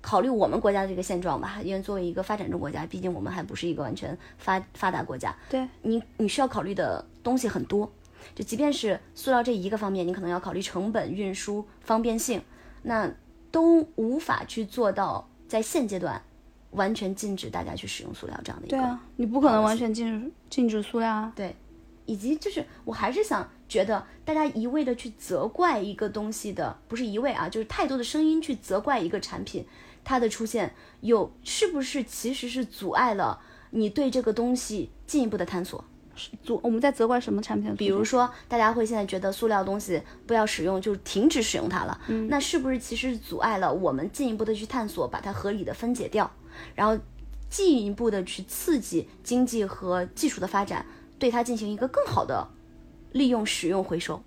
[0.00, 7.88] 考虑我们国家的这个现状吧，因为作为一个发展中国家，毕竟我们还不是一个完全发发达国家，对，你你需要考虑的东西很多，
[8.34, 12.42] 就即便是塑料这一个方面，你可能要考虑成本、运输、方便性，
[12.82, 13.10] 那
[13.50, 16.20] 都无法去做到在现阶段
[16.72, 21.32] 完全禁止大家去使用塑料这样的一个对啊，你不可能完全禁止禁止塑料啊。
[21.34, 21.56] 对，
[22.04, 29.64] 以及就是我还是想觉得大家一味的去责怪一个东西的，不是一味啊，就是太多的声音去责怪一个产品，
[30.04, 35.82] 它的出现有是不是其实是阻碍了你对这个东西进一步的探索？
[36.42, 37.74] 阻我们在责怪什么产品？
[37.76, 42.00] 比如说，大家会现在觉得塑料东西不要使用，就是停止使用它了。
[42.08, 46.30] 嗯，那是不是其实阻碍了我们进一步的去探索，把它合理的分解掉，
[46.74, 46.98] 然后
[47.48, 50.84] 进一步的去刺激经济和技术的发展，
[51.18, 52.48] 对它进行一个更好的
[53.12, 54.22] 利用、使用、回收？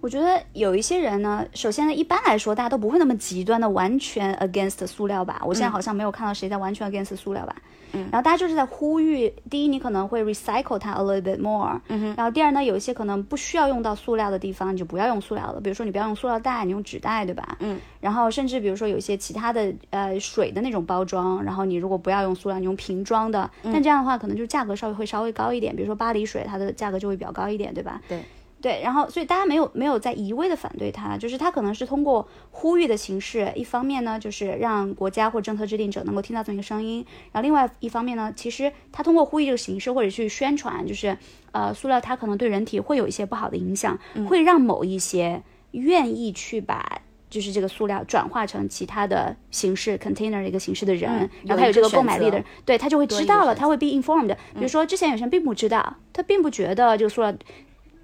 [0.00, 5.42] 我觉得有一些人呢，首先呢，一般来说大家都不会那么极端的完全 against 塑料吧。
[5.44, 7.54] 我现在好像没有看到谁在完全 against 塑料吧。
[7.92, 11.80] 嗯然后大家就是在呼吁，第一，你可能会 recycle 它 a little bit more。
[11.88, 15.60] 嗯哼然后第二呢，有一些可能不需要用到塑料的地方，你就不要用塑料了。
[15.60, 17.56] 比如说你不要用塑料袋，你用纸袋，对吧？
[17.58, 17.80] 嗯。
[18.00, 25.74] 然后甚至比如说有一些其他的呃水的那种包装，然后你如果不要用塑料，你用瓶装的，嗯但这样的话可能就是价格稍微会稍微高一点。
[25.74, 28.00] 比如说巴黎水，它的价格就会比较高一点，对吧？
[28.08, 28.22] 对。
[28.60, 41.16] 对，然后所以大家没有没有在一味的反对它，就是他可能是通过呼吁的形式，一方面呢就是让国家或政策制定者能够听到这么一个声音，然后另外一方面呢，其实他通过呼吁这个形式或者去宣传，就是
[41.52, 45.42] 呃塑料它可能对人体会有一些不好的影响，会让某一些
[45.72, 47.00] 愿意去把。
[47.30, 54.34] 就是这个塑料转化成其他的形式 container 的一个形式的人，嗯然后他有这个购买力的人，对他就会知道了，他会 be informed。
[54.52, 57.32] 比如说之前有些人并不知道，他并不觉得这个塑料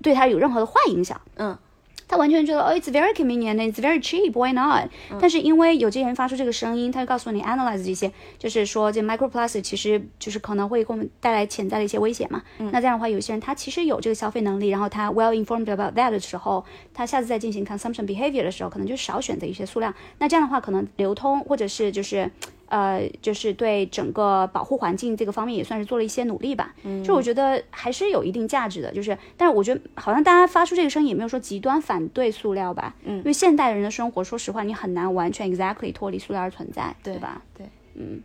[0.06, 1.58] 对他有任何的坏影响，嗯，
[2.06, 4.88] 他完全觉得哦，it's very convenient, it's very cheap, why not？、
[5.20, 12.40] 但是因为有这些人发出这个声音，他就告诉你 analyze 这些，就是说这 microplastic 其实就是可能会给我们带来潜在的一些危险嘛。
[12.70, 16.64] 那这样的话，有些人他其实有这个消费能力，然后他 well informed about that 的时候，
[16.94, 19.92] 他下次再进行 consumption behavior 的时候，可能就少选择一些数量。
[20.18, 22.30] 那这样的话，可能流通或者是就是。
[22.68, 26.74] 呃，就是对整个保护环境这个方面也算是做了一些努力吧。
[26.82, 28.92] 嗯，就我觉得还是有一定价值的。
[28.92, 32.94] 就是，但是我觉得好像大家发出这个声音也没有说极端反对塑料吧。
[33.04, 37.42] 嗯，因为现代人的生活，说实话，你很难完全 exactly 脱离塑料而存在，对吧？
[37.56, 38.20] 对，嗯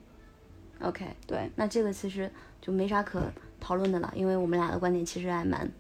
[0.82, 1.49] ，OK，对。
[1.56, 2.30] 那这个其实
[2.62, 3.21] 就没啥可
[3.60, 5.71] 讨论的了，因为我们俩的观点其实还蛮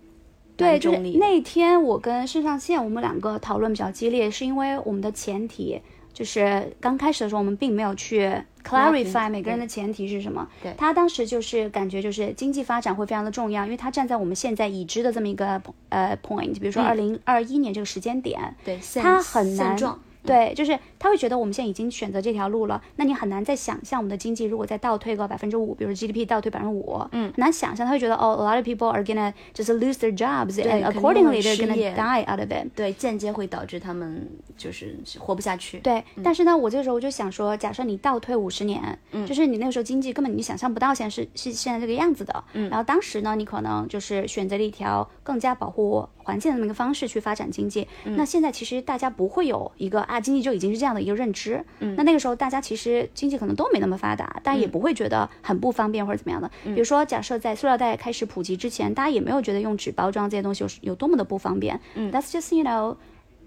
[0.55, 5.81] 对，就是那天我跟肾上腺我们两个讨论比较激烈，是因为我们的前提
[6.13, 8.31] 就是刚开始的时候我们并没有去
[8.63, 10.47] clarify 每个人的前提是什么。
[10.61, 19.77] 对他当时就是感觉就是经济发展会非常的重要，因为他站在我们现在已知的这么一个呃 point，比如说二零二一年这个时间点，对，他很难。
[20.23, 27.85] 对，就是他会觉得我们现在已经选择这条路了，那你很难再想象我们的经济如果再倒退个百分之五，比如 GDP 倒退百分之五，嗯，很难想象。
[27.85, 32.39] 他会觉得哦，a lot of people are gonna just lose their jobs and accordingly they're gonna die out
[32.39, 32.67] of it。
[32.75, 35.79] 对，间接会导致他们就是活不下去。
[35.79, 47.87] 对，但是呢，我这个时候我就想说，假设你倒退五十年，嗯，就是你那个时候经济根本你想象不到现在是是现在这个样子的，嗯，然后当时呢，你可能就是选择了一条更加保护环境的那么一个方式去发展经济。
[48.03, 56.51] 那现在其实大家不会有一个啊，经济就已经是这样的一个认知，嗯，那那个时候大家其实经济可能都没那么发达，但也不会觉得很不方便或者怎么样的。
[56.65, 62.97] 比如说，假设在塑料袋开始普及之前，大家也没有觉得用纸包装这些东西有有多么的不方便，嗯，That's just you know。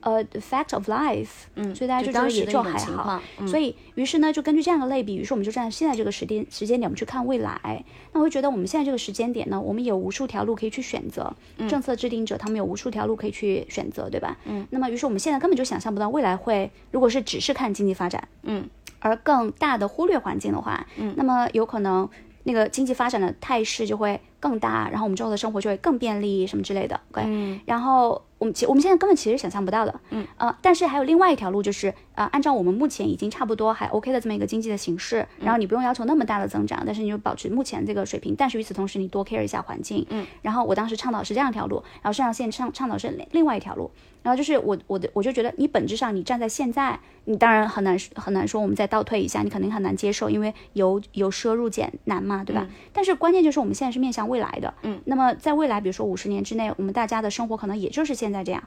[0.05, 3.21] 呃 fact of life，嗯所以大家就就觉得也就还好。
[3.39, 7.85] 嗯所以于是呢，就根据这样的类比，于是我们就站在现在这个时间时间点，我们去看未来。
[8.13, 11.35] 那我会觉得我们现在这个时间点呢，我们有无数条路可以去选择，
[11.69, 14.37] 政策制定者他们有无数条路可以去选择，对吧？
[14.45, 14.67] 嗯。
[14.71, 18.69] 那么于是我们现在根本就想象不到未来会，如果是只是看经济发展，嗯，
[19.01, 22.09] 而更大的忽略环境的话，嗯，那么有可能
[22.45, 27.01] 那个经济发展的态势就会更大，然后我们之后的生活就会更便利什么之类的。
[27.17, 30.27] 嗯然后我们其我们现在根本其实想象不到的，嗯。
[30.37, 43.91] 呃，但是还有另外一条路，就是呃，按照我们目前已经差不多还 OK 的这么一个经济的形势，然后你不用要求那么大的增长，但是你就保持目前这个水平，但是与此同时你多 care 一下环境，嗯，然后我当时倡导是这样一条路，然后肾上腺倡倡导是另另外一条路，
[44.25, 52.67] 然后就是我我的我就觉得你本质上你站在现在，你当然很难很难说我们再倒退一下，你肯定很难接受，因为由由奢入俭难嘛，对吧？
[52.93, 58.65] 但是关键就是我们现在是面向未来的，嗯，那么在未来，比如说五十年之内，我们大家的生活可能也就是现在这样。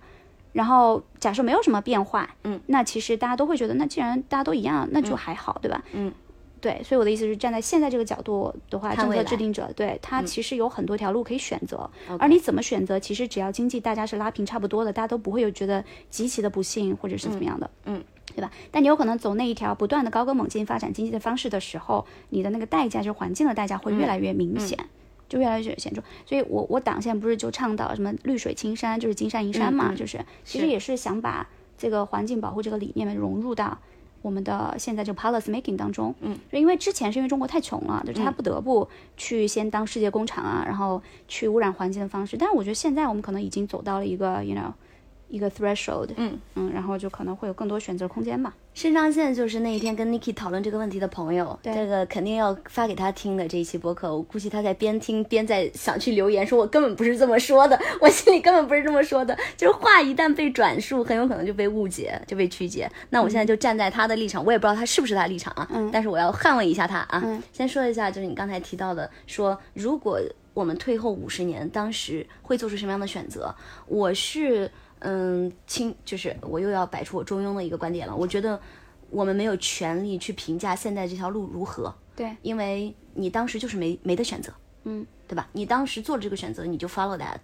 [0.53, 5.83] 然后假设没有什么变化，嗯，那其实大家都会觉得，那既然大家都一样，那就还好，对吧？
[5.91, 6.11] 嗯，
[6.67, 18.03] 对，所以我的意思是，站在现在这个角度的话，政策制定者对他其实有很多条路可以选择，而你怎么选择，其实只要经济大家是拉平差不多的，大家都不会有觉得极其的不幸或者是怎么样的，嗯。
[18.35, 18.51] 对吧？
[18.69, 24.77] 但你有可能走那一条不断的高歌猛进发展经济的方式的时候，你的那个代价，就是环境的代价会越来越明显。
[25.27, 30.23] 就越来越显著，所以我我党现在不是就倡导什么绿水青山，就是金山银山嘛，就是。
[30.45, 33.77] 其实也是想把这个环境保护这个理念融入到
[34.21, 36.13] 我们的现在这个 policy making 当中。
[36.21, 42.35] 嗯，就因为之前是因为中国太穷了，就是他不得不去先当世界工厂啊，然后去污染环境的方式。
[42.37, 44.71] 但是我觉得现在我们可能已经走到了一个 you know
[45.29, 48.55] 一个 threshold，嗯嗯，然后就可能会有更多选择空间吧。
[48.73, 54.15] 肾上腺就是那一天跟 Niki 讨论这个问题的朋友，对这个肯定要发给他听的这一期播客。
[54.15, 59.35] 我估计他在边听边在想去留言，说我根本不是这么说的， 我心里根本不是这么说的。
[59.57, 62.89] 就是话一旦被转述，很有可能就被误解，就被曲解。
[63.09, 67.21] 那我现在就站在他的立场，我也不知道他是不是他的立场啊，但是我要捍卫一下他啊。
[67.25, 70.21] 嗯先说一下，就是你刚才提到的，说如果
[70.53, 73.53] 我们退后五十年，当时会做出什么样的选择？
[73.87, 78.15] 我是嗯，亲，就是我又要摆出我中庸的一个观点了。
[78.15, 78.59] 我觉得
[79.09, 84.51] 我们没有权利去评价现在这条路如何，对，因为你当时就是没没得选择，
[84.83, 85.47] 嗯，对吧？
[85.53, 87.39] 你当时做了这个选择，你就 follow that。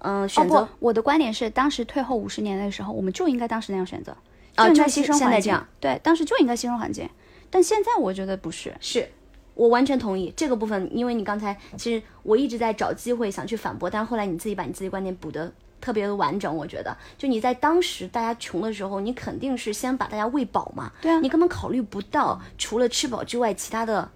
[0.00, 4.16] 嗯、哦选择、不，我的观点是，当时退后五十年的时候，我们就应该当时那样选择，
[4.54, 5.18] 啊就应该就是牺牲环境。
[5.18, 7.08] 现在这样对，当时就应该牺牲环境。
[7.50, 9.08] 但现在我觉得不是，是
[9.54, 16.96] 我完全同意这个部分，因为你刚才其实我一直在找机会想去反驳，但是后来你自己把你自己观点补的特别的完整，我觉得。
[17.16, 21.20] 就你在当时大家穷的时候，你肯定是先把大家喂饱嘛，对啊。
[21.20, 24.10] 你根本考虑不到除了吃饱之外其他的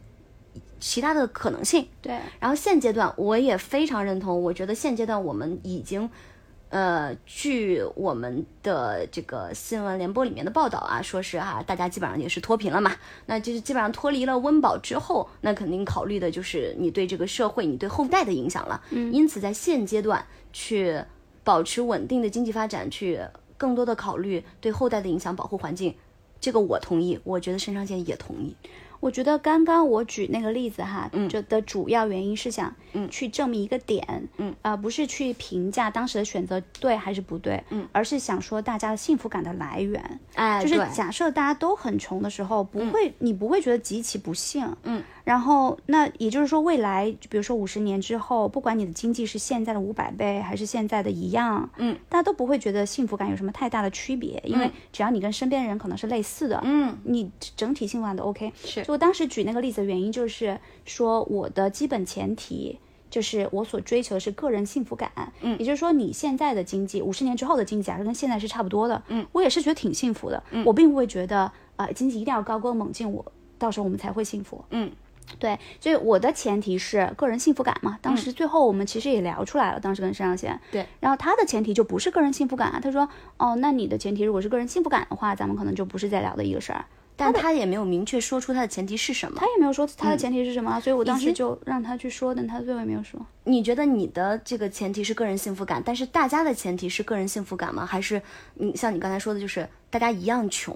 [0.81, 1.87] 其他的可能性。
[2.01, 6.11] 对，然后现阶段我也非常认同，我觉得现阶段我们已经，
[6.71, 12.91] 呃，据我们的这个新闻联播里面的报道啊，说是啊，大家基本上也是脱贫了嘛，
[13.27, 18.83] 那就是基本上脱离了温饱之后，那肯定考虑的就是你对这个社会、你对后代的影响了。
[18.91, 21.01] 嗯，因此在现阶段去
[21.45, 23.21] 保持稳定的经济发展，去
[23.57, 25.95] 更多的考虑对后代的影响、保护环境，
[26.41, 28.55] 这个我同意，我觉得肾上腺也同意。
[29.01, 58.53] 我觉得刚刚我举那个例子哈，嗯，就的主要原因是想，嗯，去证明一个点，嗯，呃，不是去评价当时的选择对还是不对，嗯，而是想说大家的幸福感的来源，哎，就是假设大家都很穷的时候，不会，你不会觉得极其不幸，嗯，然后那也就是说，未来比如说五十年之后，不管你的经济是现在的五百倍还是现在的一样，嗯，大家都不会觉得幸福感有什么太大的区别，因为只要你跟身边的人可能是类似的，嗯，你整体幸福感都 OK。
[58.65, 58.83] 是。
[58.83, 62.79] 就我当时举那个例子的原因就是说，我的基本前提。
[63.13, 73.23] 就是我所追求的是个人幸福感，嗯，也就是说你现在的经济，五十年之后的经济，假设跟现在是差不多的，嗯，我也是觉得挺幸福的，嗯，我并不会觉得呃经济一定要高歌猛进，我
[73.59, 74.91] 到时候我们才会幸福，嗯，
[75.39, 77.99] 对，所以我的前提是个人幸福感嘛。
[78.03, 83.09] 当时最后我们其实也聊出来了，当时跟肾上腺，对，然后他的前提就不是个人幸福感啊，他说，
[83.39, 86.85] 哦，那你的前提如果是个人幸福感的话，咱们可能就不是在聊的一个事儿。
[87.15, 89.47] 但他也没有明确说出他的前提是什么他。
[89.47, 93.21] 也没有说他的前提是什么，所以我当时就让他去说，但他最后也没有说。
[93.45, 97.85] 你觉得你的这个前提是个人幸福感，但是大家的前提是个人幸福感吗？
[97.85, 98.21] 还是
[98.55, 100.75] 你像你刚才说的，就是大家一样穷，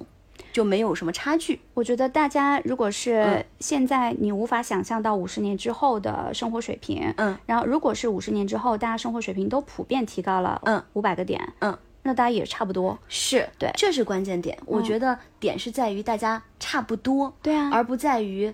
[0.52, 1.60] 就没有什么差距？
[1.74, 14.58] 我觉得大家如果嗯是现在你无法想象到五十年之后的生活水平，嗯，然后如果是五十年之后大家生活水平都普遍提高了，嗯，五百个点，嗯，那大家也差不多，是对这是关键点。
[14.66, 18.52] 我觉得点是在于大家差不多，对啊，而不在于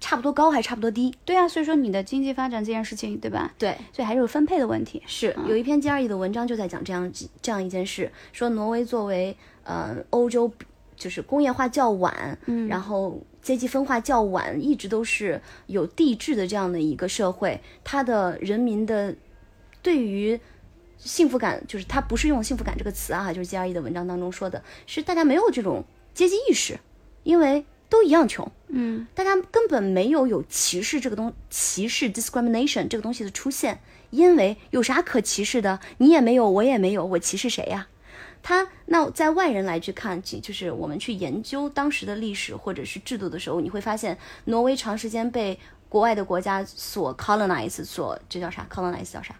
[0.00, 1.14] 差不多高还差不多低？
[1.24, 3.52] 对啊，所以说你的经济发展这件事情，对吧？
[3.58, 5.02] 对，所以还是有分配的问题。
[5.06, 7.10] 是有一篇 GRE 的文章就在讲这样
[7.40, 10.50] 这样一件事，说挪威作为呃欧洲
[10.96, 19.14] 就是工业化较晚，嗯，然后阶级分化较晚，一直都是有帝制的这样的一个社会，它的人民的
[19.82, 20.38] 对于
[20.98, 25.84] 幸福感，就是它不是用幸福感这个词啊，就是 GRE 的文章当中说的是大家没有这种
[26.14, 26.78] 阶级意识，
[27.22, 33.80] 因为都一样穷，嗯，大家根本没有有歧视这个东歧视 discrimination 这个东西的出现，
[34.10, 35.80] 因为有啥可歧视的？
[35.98, 37.88] 你也没有，我也没有，我歧视谁呀？
[38.44, 49.34] 他那在外人来去看，就是我们去研究当时的历史或者是制度的时候，你会发现挪威长时间被国外的国家所 colonize，所这叫啥？colonize 叫啥？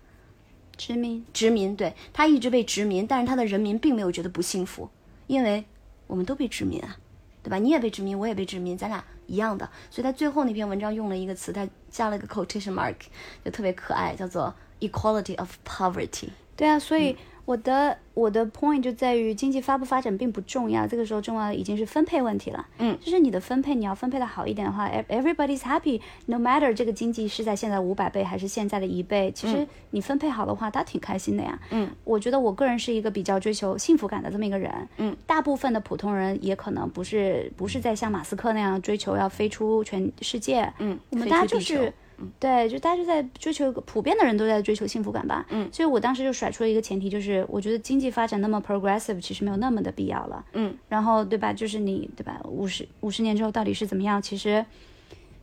[0.79, 1.23] 殖民。
[1.35, 4.89] 殖民，对，他一直被殖民，但是他的人民并没有觉得不幸福，
[5.27, 5.67] 因为
[6.07, 6.97] 我们都被殖民啊，
[7.43, 7.59] 对吧？
[7.59, 9.69] 你也被殖民，我也被殖民，咱俩一样的。
[9.91, 12.97] 所以他最后那篇文章用了一个词，他加了个 quotation mark，
[13.45, 16.31] 就特别可爱，叫做 equality of poverty。
[16.57, 17.15] 对啊，所以
[17.47, 22.67] 我的、我的 point 就在于经济发不发展并不重要，这个时候重要的已经是分配问题了。
[22.79, 31.59] 嗯，就是你的分配，你要分配的好一点的话，ev-，everybody's happy，no matter 这个经济是在现在五百倍还是现在的一倍，其实你分配好的话，他挺开心的呀。
[31.71, 34.73] 嗯，我觉得我个人是一个比较追求幸福感的这么一个人。
[34.97, 40.73] 嗯，大部分的普通人也可能不是不是在像马斯克那样追求要飞出全世界。
[40.79, 42.25] 嗯，我们大家就是球。
[42.39, 45.45] 对，就大家就在追求普遍的人都在追求幸福感吧。
[45.51, 50.45] 嗯，所以我当时就甩出了一个前提，就是我觉得经济发展那么 progressive，其实没有那么的必要了。
[50.53, 51.53] 嗯，然后对吧？
[51.53, 52.41] 就是你对吧？
[52.45, 54.21] 五十五十年之后到底是怎么样？
[54.21, 54.65] 其实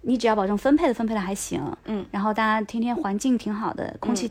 [0.02, 1.62] 你只要保证分配的分配的还行。
[1.86, 4.30] 嗯，然后大家天天环境挺好的，空气。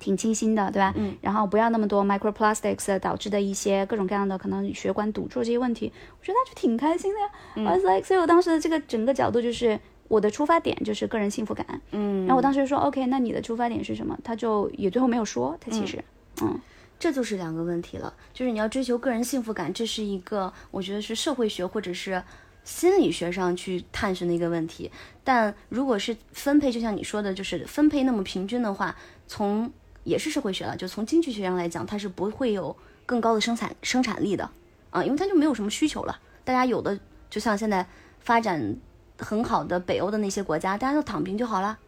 [0.00, 0.94] 挺清新的，对吧？
[0.96, 7.26] 嗯，然后不要那么多 microplastics 导致的一些各种各样的可能血管堵住这些问题，我觉得那就挺开心的呀。
[7.56, 9.78] 嗯 I was like，所以我当时的这个整个角度就是
[10.10, 11.64] 我的出发点就是个人幸福感。
[11.92, 14.18] 嗯，然后我当时就说 OK，那你的出发点是什么？
[14.24, 16.02] 他就也最后没有说，他其实，
[16.42, 16.60] 嗯
[16.98, 22.20] 这就是两个问题了，就是你要追求个人幸福感，这是一个我觉得是社会学或者是
[22.64, 24.90] 心理学上去探寻的一个问题。
[25.22, 28.94] 但如果是分配，就像你说的，就是分配那么平均的话，
[29.28, 34.50] 从也是社会学了，就从经济学上来讲，它是不会有更高的生产生产力的
[34.90, 36.18] 啊，因为它就没有什么需求了。
[36.42, 36.98] 大家有的
[37.30, 37.86] 就像现在
[38.18, 38.76] 发展
[39.20, 41.78] 很好的北欧的那些国家，大家都躺平就好了，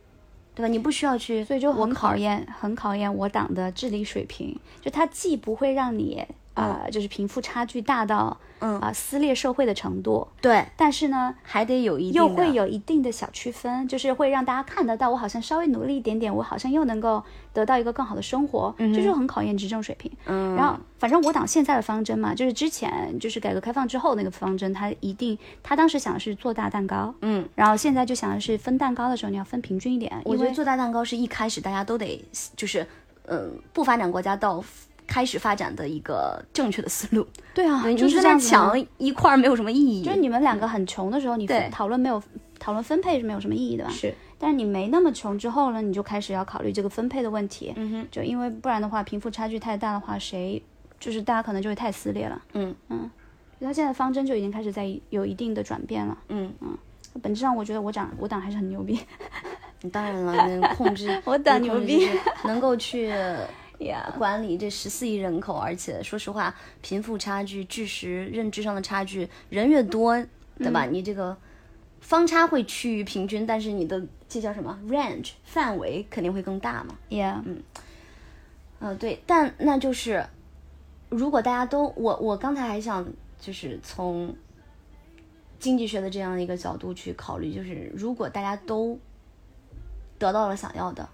[0.54, 0.68] 对吧？
[0.68, 4.58] 你不需要去，所以就很考验，很考验我党的治理水平。
[4.80, 6.24] 就它既不会让你
[6.54, 8.78] 啊、呃就是贫富差距大到嗯。
[8.80, 17.22] 啊、撕裂社会的程度，对，但是呢，还得有一定又会有一定的小区分，就是会让大家看得到，我好像稍微努力一点点，我好像又能够
[17.52, 20.10] 得到一个更好的生活，这就是很考验执政水平。
[20.26, 32.24] 嗯，然后，反正我党现在的方针嘛，就是之前就是改革开放之后那个方针，他一定他当时想的是做大蛋糕，嗯，然后现在就想的是分蛋糕的时候你要分平均一点，因为我觉得做大蛋糕是一开始大家都得
[32.56, 32.86] 就是，
[33.26, 34.62] 嗯，不发展国家到
[35.12, 37.26] 开始发展的一个正确的思路。
[37.52, 40.02] 对啊，你就是跟他这样子嘛抢一块儿没有什么意义。
[40.02, 42.22] 就是你们两个很穷的时候，你讨论没有
[42.58, 43.90] 讨论分配是没有什么意义的吧？
[43.90, 47.74] 是，但是你没那么穷之后呢，你就开始要考虑这个分配的问题。
[47.76, 50.62] 嗯哼，就因为不然的话，贫富差距太大的话，谁
[50.98, 52.40] 就是大家可能就会太撕裂了。
[52.54, 53.10] 嗯嗯，
[53.60, 56.16] 他现在方针就已经开始在有一定的转变了。
[56.28, 56.78] 嗯嗯，
[57.20, 58.98] 本质上，我觉得我党我党还是很牛逼。
[59.90, 62.08] 当然了，能控制 我党牛逼
[62.44, 63.36] 能够去呀，
[64.18, 70.22] 管理这十四亿人口，而且说实话，贫富差距、知识、认知上的差距，人越多，
[70.58, 70.84] 对吧？
[70.84, 71.36] 你这个
[72.00, 76.96] 方差会趋于平均，但是你的这叫什么 range 范围肯定会更大嘛。
[77.08, 77.40] ？Yeah，，
[78.80, 80.26] 嗯，对，但那就是，
[81.08, 83.06] 如果大家都，我我刚才还想
[83.38, 84.34] 就是从
[85.58, 88.98] 经济学的这样一个角度去考虑，就是如果大家都
[90.18, 91.08] 得到了想要的，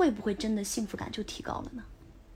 [0.00, 1.82] 会不会真的幸福感就提高了呢？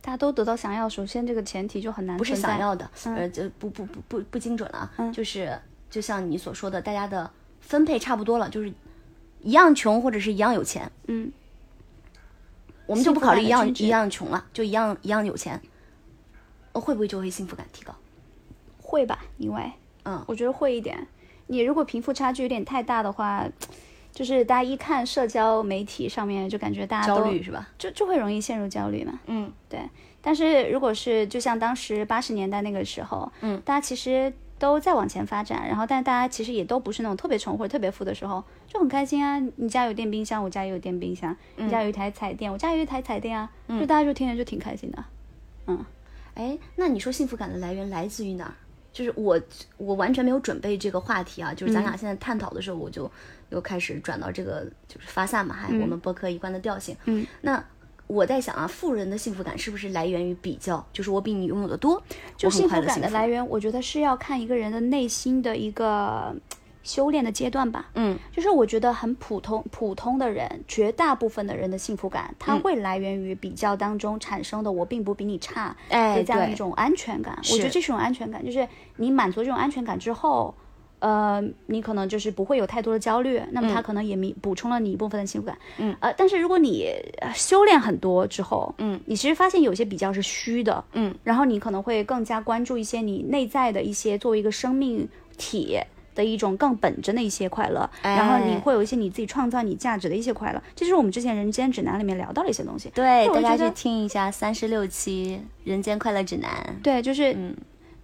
[0.03, 5.59] 大家都得到想要，首先这个前提就很难不是想要的，呃，就不不不不不精准了啊，就是
[5.89, 7.31] 就像你所说的，大家的
[7.63, 8.71] 分配差不多了，就是
[9.41, 11.33] 一样穷或者是一样有钱，嗯，
[12.85, 15.59] 我们就不考虑一样一样穷了，就一样一样有钱，
[16.73, 17.95] 呃会不会就会幸福感提高？
[18.79, 19.25] 会吧？
[19.39, 21.07] 因为嗯我觉得会一点。
[21.47, 23.49] 你如果贫富差距有点太大的话，
[24.15, 27.69] 就是大家一看社交媒体上面就感觉大家都焦虑是吧？
[27.77, 29.19] 就就会容易陷入焦虑嘛。
[29.27, 29.81] 嗯对，
[30.23, 39.39] 但是如果是就像当时八十年代那个时候，嗯，大家其实都在往前发展，然后但大家其实也都不是那种特别穷或者特别富的时候，就很开心啊。
[39.57, 43.51] 你家有电冰箱，我家也有电冰箱；你家有一台彩电，我家有一台彩电啊。
[43.69, 45.05] 就大家就天天就挺开心的。
[45.67, 45.85] 嗯
[46.35, 48.55] 哎，那你说幸福感的来源来自于哪儿？
[48.93, 49.41] 就是我
[49.77, 53.11] 我完全没有准备这个话题啊，就是咱俩现在探讨的时候，我就
[53.51, 56.97] 又开始转到这个就是发散嘛，还有我们播客一贯的调性。
[57.05, 57.63] 嗯，那
[58.07, 60.85] 我在想啊，富人的幸福感是不是来源于比较？
[60.93, 62.03] 就是我比你拥有的多，
[62.37, 66.37] 就幸福感的来源，我觉得是要看一个人的内心的一个
[66.83, 67.89] 修炼的阶段吧。
[67.95, 77.39] 嗯，就是我觉得很普通普通的人，绝大部分的人的幸福感，它嗯会来源于比较当中产生的“我并不比你差”哎这样一种安全感。
[77.51, 80.55] 我觉得这是种安全感，就是你满足这种安全感之后。
[81.05, 85.59] 呃，你可能就是不会有太多的焦虑，那么他可能也弥补充了你一部分的幸福感。
[85.77, 86.89] 嗯，呃，但是如果你
[87.21, 95.79] 呃修炼很多之后，嗯，你其实发现有些比较是虚的，嗯，然后你可能会更加关注一些你内在的一些作为一个生命体
[96.15, 102.89] 的一种更本真的一些快乐，然后你哎会有一些你自己创造你价值的一些快乐，这就是我们之前《人间指南》里面聊到的一些东西。
[102.95, 105.39] 对，大家去听一下三十六期
[105.69, 106.51] 《人间快乐指南》。
[106.83, 107.55] 对，就是，嗯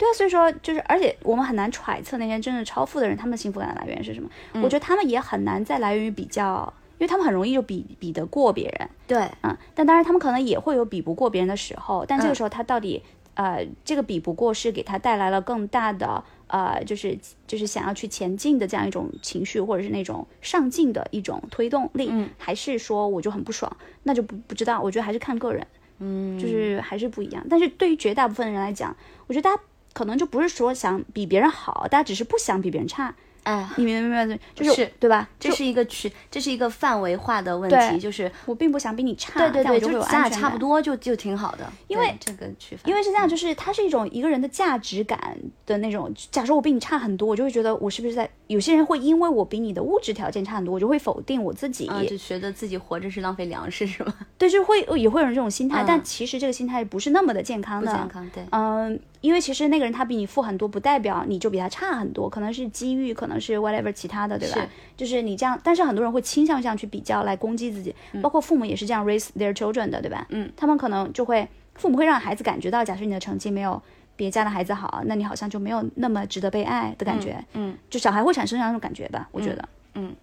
[0.00, 4.30] 对啊，所以说就是，而且我们很难揣测那些真正超富的人他们的幸福感的来源是什么。
[4.54, 8.88] 我觉得他们也很难再来源于比较，因为他们很容易就比比得过别人。
[9.06, 13.02] 对，嗯，但当然他们可能也会有比不过别人的时候，但这个时候他到底、
[13.34, 23.70] 呃，这个比不过是给他带来了更大的呃，就是就是想要去前进的这样一种情绪，或者是那种上进的一种推动力，嗯还是说我就很不爽，
[24.04, 25.66] 那就不不知道，我觉得还是看个人，
[25.98, 27.44] 嗯，就是还是不一样。
[27.50, 28.96] 但是对于绝大部分人来讲，
[29.26, 29.62] 我觉得大家
[29.92, 34.40] 可能就不是说想比别人好，大家只是不想比别人差，哎，你明白明白？
[34.54, 35.28] 就是是对吧？
[35.38, 45.36] 这是一个区，这是一个范围化的问题，就是我并不想比你差，对对对，就俩差不多就就挺好的，因为这个区分，因为是这样，就是它是一种一个人的价值感
[45.66, 46.12] 的那种。
[46.30, 48.28] 假设我比你差很多，我就会觉得我是不是在？
[48.46, 51.86] 有些人会因为我比你的物质条件差很多，我就会否定我自己。
[51.86, 54.12] 啊，就觉得自己活着是浪费粮食是吗？
[54.36, 57.90] 对，就会也会有人这种心态，嗯但其实这个心态不是那么的健康的。
[57.92, 64.60] 不健康，对，嗯，因为其实那个人他比你富很多，不代表你就比他差很多，可能是机遇，可能是 whatever 其他的，对吧？
[64.60, 64.68] 是。
[64.96, 70.26] 就是你这样，但是很多人会倾向这样去比较来攻击自己，包括父母也是这样 raise their children 的，对吧？
[70.30, 73.80] 嗯，他们可能就会父母会让孩子感觉到，假设你的成绩没有
[74.16, 80.14] 别家的孩子好，那你好像就没有那么值得被爱的感觉，嗯，就小孩会产生这样一种感觉吧，我觉得，嗯，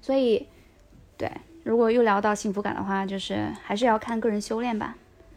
[0.00, 0.46] 所以
[1.16, 1.30] 对，
[1.64, 4.96] 如果又聊到幸福感的话，就是还是要看个人修炼吧。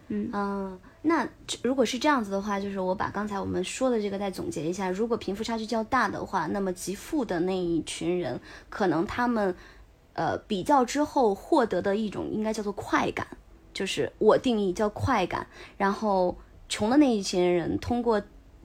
[0.09, 1.27] 嗯，那
[1.63, 8.39] 如果是这样子的话，就是我把刚才我们说的这个再总结一下，如果贫富差距较大的话，那么极富的那一群人，
[8.69, 9.55] 可能他们
[10.13, 13.25] 呃比较之后获得的一种应该叫做快感，
[13.73, 15.47] 就是我定义叫快感，
[15.77, 16.37] 然后
[16.67, 18.21] 穷的那一群人通过。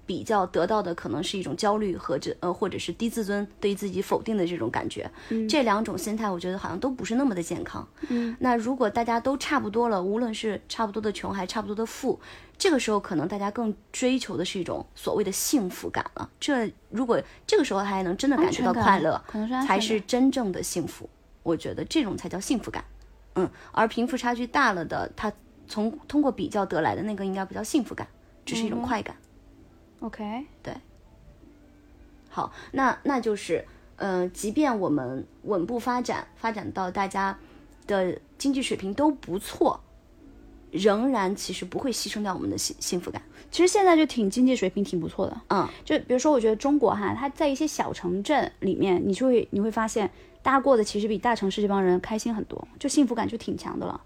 [0.06, 5.10] 比较得到的可能是一种焦虑和这呃或者是低自尊，对自己否定的这种感觉，
[5.48, 7.86] 这两种心态我觉得好像都不是那么的健康。
[8.08, 12.20] 嗯，那如果大家都差不多了，无论是差不多的穷还差不多的富，
[12.58, 16.28] 这个时候可能大家更追求的是一种所谓的幸福感了。
[16.38, 21.08] 这如果这个时候还能真的感觉到快乐，可能是才是真正的幸福。
[21.42, 22.84] 我觉得这种才叫幸福感。
[23.34, 25.32] 嗯，而贫富差距大了的，他
[25.66, 28.06] 从通过比较得来的那个应该不叫幸福感，
[28.44, 29.16] 只是一种快感。
[30.04, 30.74] OK，对
[32.28, 33.64] 好，那那就是，
[33.96, 37.38] 呃，即便我们稳步发展，发展到大家
[37.86, 39.80] 的经济水平都不错，
[40.70, 43.22] 仍然其实不会牺牲掉我们的幸幸福感。
[43.50, 50.10] 其实现在就挺经济水平挺不错的，嗯，就比如说，我觉得中国哈，它在一些小城镇里面，你就会你会发现，
[50.42, 53.98] 大家过得其实比大城市这帮人开心很多，就幸福感就挺强的了。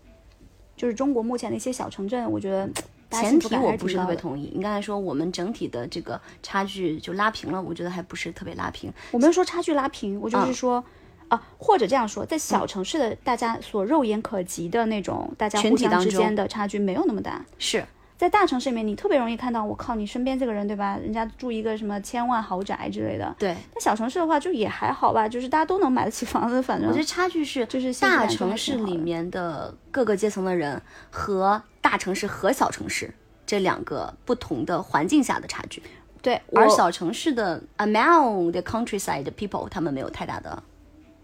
[0.76, 2.70] 就是中国目前的一些小城镇，我觉得
[3.10, 3.96] 前提我不是。
[3.96, 8.92] 特别同意，你刚才说我们整体的这个差距就拉平了，我觉得还不是特别拉平。
[9.10, 10.84] 我没有说差距拉平，我就是说。
[11.28, 17.84] 啊，或者这样说，在小城市的大家所肉眼可及的那种大家群互相之间的差距没有那么大，是，
[18.18, 20.98] 在大城市里面，你特别容易看到，我靠，你身边这个人对吧？
[21.00, 33.14] 人家住一个什么千万豪宅之类的，对，那小城市的话就也还好吧，就是大家都能买得起房子，反正我觉得差距是就是大城市里面的各个阶层的人和大城市和小城市
[33.46, 35.80] 这两个不同的环境下的差距。
[36.20, 40.60] 对，而小城市的 among the countryside people，他们没有太大的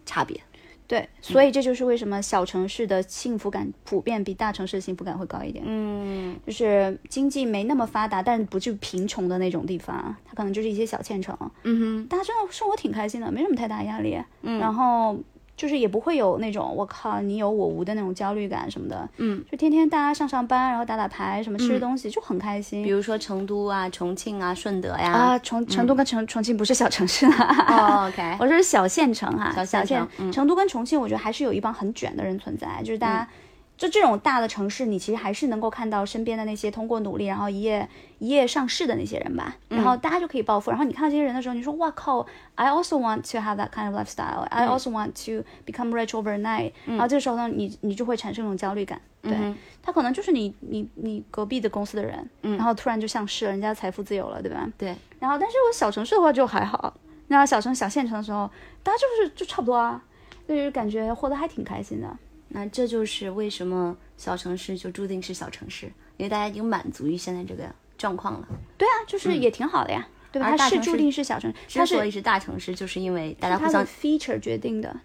[0.06, 0.40] 差别。
[0.86, 5.64] 对，所以这就是为什么小城市的幸福感普遍比大城市的幸福感会高一点。
[5.66, 14.18] 嗯，就是经济没那么发达，但不至于贫穷的那种地方，它可能就是一些小县城，嗯大家真的生活挺开心的，没什么太大压力。
[14.42, 15.16] 嗯，然后
[15.56, 19.08] 就是也不会有那种我靠你有我无的那种焦虑感什么的。
[19.18, 22.82] 嗯，就天天大家上上班，然后打打牌，什么吃吃东西、就很开心。
[22.82, 25.12] 比如说成都啊、重庆啊、顺德呀。
[25.12, 27.66] 啊，重成都跟重重庆不是小城市啊。
[28.04, 33.28] 哦，OK，我说是小县城哈，小县城嗯成都跟重庆，我觉得还是有一帮很卷的人存在，就是大家
[33.76, 39.56] 就这种大的城市，你其实还是能够看到身边的那些通过努力，然后一夜一夜上市的那些人吧。
[39.68, 40.70] 然后大家就可以暴富。
[40.70, 44.42] 然后你看到这些人的时候，你说哇靠，I also want to have that kind of lifestyle.
[44.50, 46.72] I also want to become rich overnight.
[46.86, 49.00] 然后这个时候呢，你你就会产生一种焦虑感。
[49.22, 49.34] 对
[49.82, 54.70] 他可能就是你你你隔壁的公司的人，然后突然就上市了，人家财富自由了，对吧？
[54.76, 54.94] 对。
[55.18, 56.92] 然后但是我小城市的话就还好，
[57.28, 58.50] 那小城小县城的时候，
[58.82, 60.02] 大家就是就差不多啊，
[60.46, 62.16] 就是感觉活得还挺开心的。
[62.56, 65.86] 那这就是为什么小城市就注定是小城市，
[66.16, 68.48] 因为大家已经满足于现在这个状况了。
[68.78, 70.56] 对啊，就是也挺好的呀，对吧？
[70.56, 75.00] 它是注定是小城市，之所以是大城市，就是因为大家互相 feature 决定的，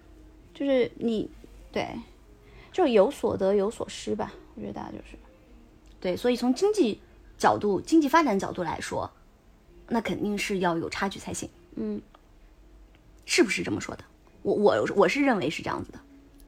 [0.53, 1.27] 就是你
[1.71, 1.89] 对，
[2.71, 4.31] 就有所得有所失吧。
[4.53, 5.17] 我觉得大家就是
[5.99, 7.01] 对，所以从经济
[7.35, 9.09] 角度、经济发展角度来说，
[9.87, 11.49] 那肯定是要有差距才行。
[11.77, 11.99] 嗯，
[13.25, 14.03] 是不是这么说的？
[14.43, 15.99] 我我我是认为是这样子的。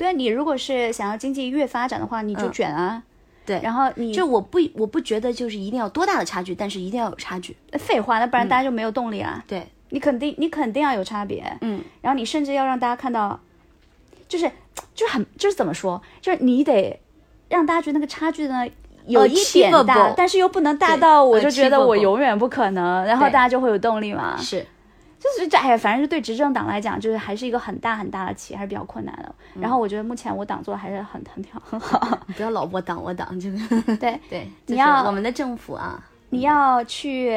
[0.02, 3.04] 对你如果是想要经济越发展的话，你就卷啊。
[3.46, 7.58] 对，然后你就我不我不觉得就是一定要多大的差距，但是一定要有差距。
[7.74, 9.44] 废话，那不然大家就没有动力啊。
[9.48, 11.44] 对，你肯定你肯定要有差别。
[11.62, 13.40] 嗯，然后你甚至要让大家看到，
[14.28, 14.50] 就是
[14.94, 17.00] 就是很就是怎么说，就是你得
[17.50, 18.64] 让大家觉得那个差距呢
[19.08, 24.38] 有一点大，但是又不能大到我就觉得我永远不可能，然后大家就会有动力嘛。
[24.38, 24.66] 是。
[25.22, 29.34] 就是这哎，反正是对执政党来讲，就是还是一个很大很大的棋，还是比较困难的。
[29.54, 32.20] 然后我觉得目前我党做的还是很很挺很好。
[32.26, 33.58] 你 不要老我党我党，这个
[33.98, 37.32] 对对，你要我们的政府啊，你要去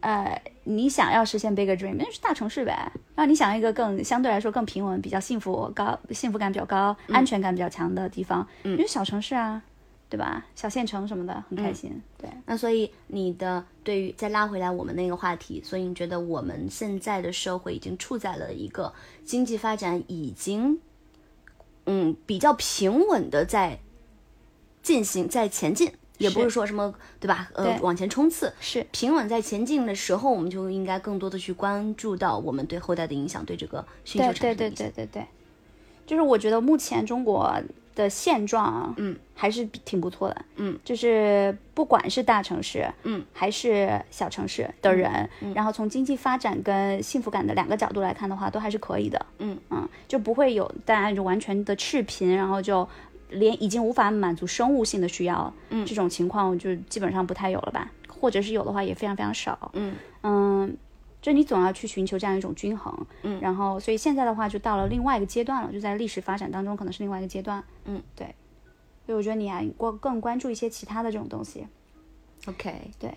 [0.00, 2.72] 呃，你想要实现 bigger dream，那就是大城市呗。
[3.14, 9.62] 然后你想一个更相对来说更平稳、比较幸福、高幸福感比较高、安全感比较强的地方，嗯，就小城市啊。
[10.08, 10.46] 对吧？
[10.54, 12.00] 小县城什么的很开心。
[12.16, 18.92] 对，那所以你的对于再拉回来我们那个话题，所以你觉得我们现在的社会已经处在了一个
[19.24, 20.78] 经济发展已经
[21.86, 23.80] 嗯比较平稳的在
[24.80, 27.50] 进行在前进，也不是说什么对吧？
[27.54, 35.26] 呃，往前冲刺是平稳在前进的时候，我们就应该更多的去关注到我们对后代的影响，对这个需求产生的对对对对对，
[36.06, 37.52] 就是我觉得目前中国。
[37.96, 49.58] 的现状，嗯，还是挺不错的，嗯，就是不管是大城市，嗯，还是小城市的人，然后从经济发展跟幸福感的两个角度来看的话，都还是可以的，嗯。
[49.70, 52.88] 嗯，就不会有大家就完全的赤贫，然后就
[53.30, 59.94] 连已经无法满足生物性的需要，嗯，这种情况就基本上不太有了吧，或者是有的话也非常非常少，嗯。
[60.22, 60.76] 嗯。
[61.26, 68.32] 就你总要去寻求这样一种均衡，嗯，然后所以现在的话就到了另外一个阶段了，就在历史发展当中可能是另外一个阶段，嗯，对，
[69.04, 71.66] 所以我觉得你啊，关更关注一些其他的这种东西
[72.46, 73.12] ，OK，对，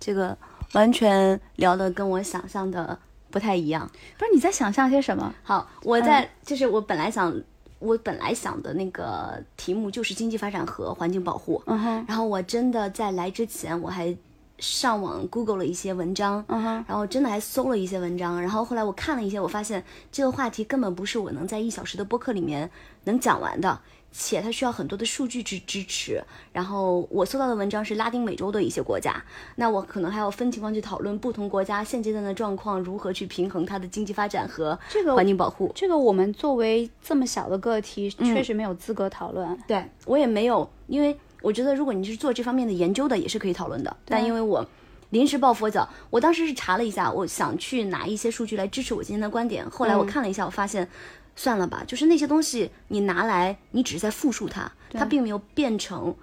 [0.00, 0.36] 这个
[0.72, 2.98] 完全聊的跟我想象的
[3.30, 3.88] 不太一样，
[4.18, 5.32] 不是你在想象些什么？
[5.44, 7.32] 好，我在就是我本来想
[7.78, 14.16] 我本来想的那个题目就是经济发展和环境保护，嗯哼，然后我真的在来之前我还。
[14.58, 22.70] 上网 Google 了一些文章，然后真的还搜了一些文章，然后后来我看了一些，我发现这个话题根本不是我能在一小时的播客里面
[23.04, 23.80] 能讲完的，
[24.12, 26.22] 且它需要很多的数据去支持。
[26.52, 29.22] 然后我搜到的文章是拉丁美洲的一些国家，
[29.56, 35.72] 那我可能还要分情况去讨论不同国家现阶段的状况如何去平衡它的经济发展和这个环境保护。
[35.74, 39.58] 这个我们作为这么小的个体，确实没有资格讨论。
[39.66, 41.18] 对我也没有，因为。
[41.44, 43.94] 我觉得，如果你是做这方面的研究的，也是可以讨论的。
[44.06, 44.66] 但因为我
[45.10, 49.68] 临时抱佛脚，我当时是查了一下，我想去拿一些数据来支持我今天的观点。
[49.68, 50.88] 后来我看了一下，我发现，
[51.36, 56.16] 算了吧，就是那些东西你拿来，你只是在复述它，它并没有变成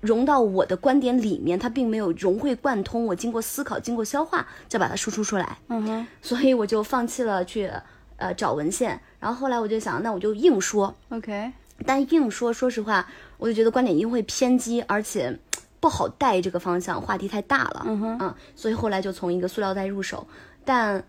[0.00, 3.04] 融到我的观点里面，它并没有融会贯通。
[3.06, 5.58] 我经过思考、经过消化，再把它输出出来。
[5.68, 6.06] 嗯哼。
[6.22, 7.68] 所以我就放弃了去
[8.18, 9.00] 呃找文献。
[9.18, 10.94] 然后后来我就想，那我就硬说。
[11.08, 11.50] OK。
[11.86, 13.06] 但硬说，说实话。
[13.36, 15.36] 我就觉得观点一定会偏激，而且
[15.80, 17.82] 不好带这个方向，话题太大了。
[17.84, 20.26] 嗯哼，嗯，所以后来就从一个塑料袋入手，
[20.64, 21.04] 但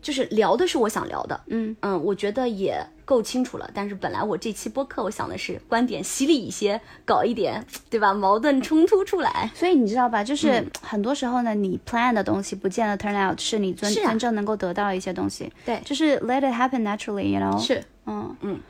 [0.00, 1.38] 就是聊的是我想聊的。
[1.48, 3.68] 嗯嗯，我觉得也够清楚了。
[3.74, 8.14] 但是本来我这期播客，我想的是观点犀利一些，搞一点，对吧？
[8.14, 9.50] 矛盾冲突出来。
[9.54, 10.24] 所以你知道吧？
[10.24, 15.52] 就是很多时候呢，你 plan 的东西不见得 turn out 是你真真正能够得到一些东西。
[15.66, 17.60] 对，就是 let it happen naturally，you know。
[17.60, 18.60] 是，嗯嗯，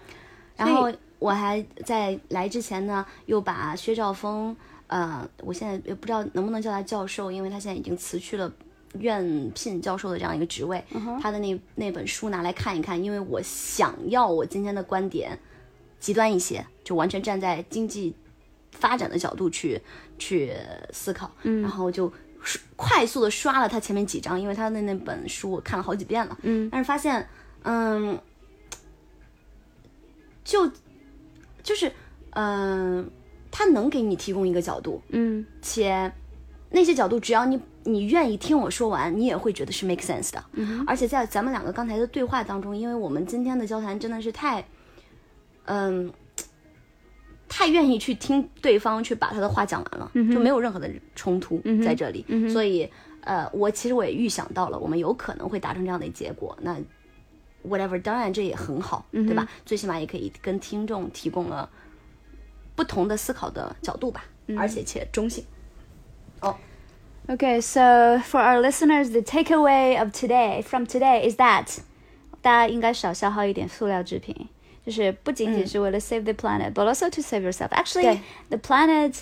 [0.56, 0.90] 然后。
[1.18, 4.56] 我还在来之前呢，又把薛兆丰，
[4.86, 8.52] 呃，我现在也不知道能不能叫他教授，因为他现在已经辞去了
[8.94, 10.82] 院聘教授的这样一个职位。
[11.20, 15.36] 他的那那本书拿来看一看，因为我想要我今天的观点
[15.98, 18.14] 极端一些，就完全站在经济
[18.70, 19.80] 发展的角度去
[20.18, 20.54] 去
[20.92, 21.28] 思考。
[21.42, 22.12] 嗯，然后就
[22.76, 26.38] 快速的刷了他前面几章，因为他的那本书我看了好几遍了。
[26.42, 27.28] 嗯，但是发现，
[27.62, 28.16] 嗯，
[30.44, 30.70] 就。
[31.68, 31.92] 就是
[32.30, 33.10] 嗯，
[33.50, 36.10] 他能给你提供一个角度，嗯且
[36.70, 40.42] 那些角度只要你你愿意听我说完，你也会觉得是 make sense 的。
[40.52, 44.64] 嗯而且在咱们两个刚才的对话当中，因为我们今天的交谈真的是太，
[45.66, 46.10] 嗯。
[47.50, 52.86] 太愿意去听对方去把他的话讲完了，嗯就没有任何的冲突在这里，所以
[53.22, 56.54] 呃，我其实我也预想到了，我们有可能会达成这样的结果。
[56.60, 56.76] 那
[57.67, 59.47] whatever，当然这也很好，对吧？
[59.65, 61.69] 最起码也可以跟听众提供了
[62.75, 64.25] 不同的思考的角度吧，
[64.57, 65.45] 而且且中性。
[67.25, 71.79] Okay, so for our listeners, the takeaway of today from today is that
[72.41, 74.49] 大家应该少消耗一点塑料制品，
[74.85, 77.69] 就是不仅仅是为了 save the planet, but also to save yourself.
[77.69, 78.19] Actually, 对
[78.49, 79.19] the planet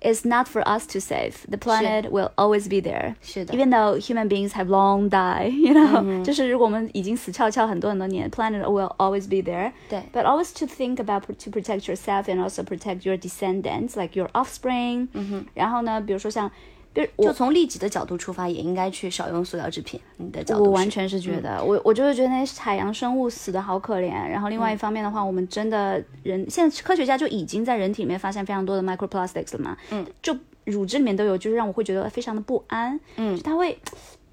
[0.00, 1.46] is not for us to save.
[1.48, 3.14] The planet will always be there.
[3.22, 9.72] 是的 Even though human beings have long died, you know，、就是如果我们已经死翘翘很多很多年，planet will always be there.
[9.88, 13.96] 对 But always to think about pr- to protect yourself and also protect your descendants,
[13.98, 15.08] like your offspring.
[15.54, 16.50] 然后呢，比如说像，
[16.93, 19.99] 比如就从利己的角度出发，也应该去少用塑料制品。
[20.17, 24.11] 你的角度我完全是觉得，我我就是觉得那些海洋生物死的好可怜。
[24.11, 30.35] 然后另外一方面的话，我们真的人现在科学家就已经在人体里面发现非常多的 microplastics 了嘛，嗯，就
[30.65, 33.77] 乳汁里面都有，就是让我会觉得非常的不安，嗯，就它会。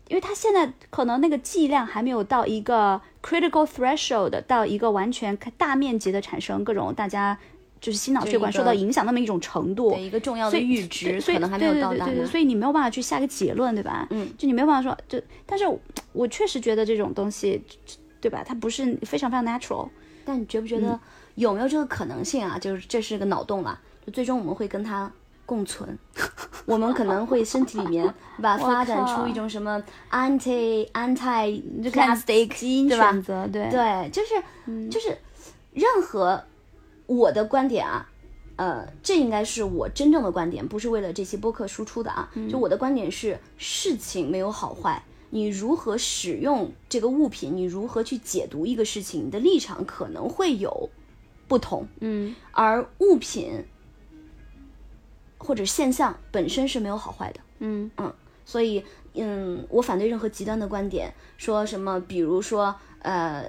[0.09, 7.37] 因为它现在可能那个剂量还没有到一个 critical threshold，到一个完全大面积的产生各种大家
[7.87, 14.09] 就是心脑血管受到影响那么一种程度，对一个重要的阈值所以可能还没有到达对对对对那所以你没有办法去下个结论，对吧？
[14.11, 15.79] 嗯，就你没有办法说，就但是我
[16.13, 17.63] 我确实觉得这种东西，
[18.21, 18.43] 对吧？
[18.45, 19.89] 它不是非常非常 natural。
[20.25, 20.99] 但你觉不觉得
[21.37, 22.59] 有没有这个可能性啊？
[22.59, 25.09] 就是这是个脑洞啦，就最终我们会跟它
[25.45, 25.97] 共存，
[26.65, 28.05] 我们可能会身体里面
[28.37, 29.81] 对 吧发展出一种什么
[30.11, 31.63] anti anti
[31.93, 35.17] plastic 基因对吧选择，对对，就是、就是
[35.73, 36.43] 任何
[37.07, 38.11] 我的观点啊，
[38.57, 42.31] 呃，这应该是我真正的观点，不是为了这期播客输出的啊。
[42.51, 50.91] 就我的观点是，事情没有好坏，你如何使用这个物品，你如何去解读一个事情，你的立场可能会有
[51.47, 51.87] 不同。
[52.01, 53.65] 嗯而物品
[55.39, 57.41] 或者现象本身是没有好坏的。
[57.59, 57.91] 嗯
[58.45, 58.85] 所以，
[59.15, 63.45] 嗯，我反对任何极端的观点，说什么，比如说，呃，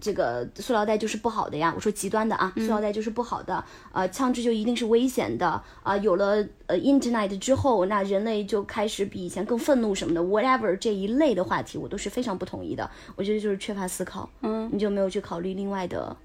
[0.00, 1.72] 这个塑料袋就是不好的呀。
[1.74, 12.90] 我说极端的啊，塑料袋就是不好的，呃，枪支就一定是危险的啊、有了呃 Internet 之后，那人类就开始比以前更愤怒什么的，whatever 这一类的话题，我都是非常不同意的。
[13.14, 16.16] 我觉得就是缺乏思考，嗯，你就没有去考虑另外的，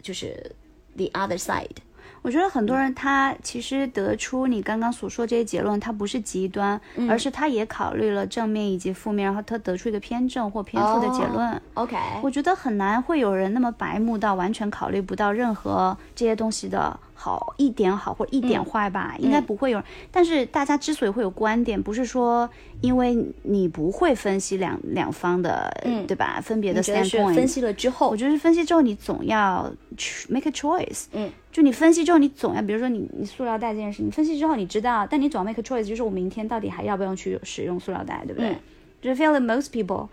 [0.00, 0.54] 就是
[0.96, 1.76] the other side。
[2.22, 11.60] 我觉得很多人他其实得出你刚刚所说这些结论，他不是极端，而是他也考虑了正面以及负面，然后他得出一个偏正或偏负的结论。
[11.74, 19.86] OK，我觉得很难会有人那么白目到完全考虑不到任何这些东西的好一点好或者一点坏吧，应该不会有人。
[20.10, 22.50] 但是大家之所以会有观点，不是说
[22.80, 25.72] 因为你不会分析两两方的，
[26.08, 26.40] 对吧？
[26.42, 27.34] 分别的 standpoint。
[27.34, 31.04] 分析了之后我，觉得分析之后，你总要去 make a choice。
[31.12, 38.50] 嗯，就你分析之后，你总要，比如说你你塑料袋这件事，你分析之后你知道，但你总要 make a choice，就是我明天到底还要不要去使用塑料袋，对不对？
[38.50, 38.56] 嗯
[39.02, 40.06] 就是 feel that most people，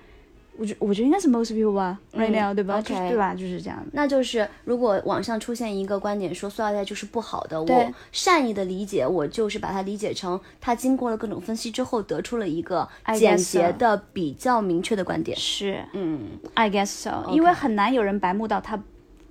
[0.59, 3.33] 我觉我觉得应该是 most people 吧、r i g h t now，对吧就是对吧？
[3.33, 3.81] 就是这样。
[3.93, 12.87] 那就是如果网上出现一个观点说塑料袋就是不好的，我善意的理解，我就是把它理解成它经过了各种分析之后得出了一个
[13.17, 15.37] 简洁的、比较明确的观点。
[15.37, 18.77] 是嗯，，I guess so，、因为很难有人白目到他。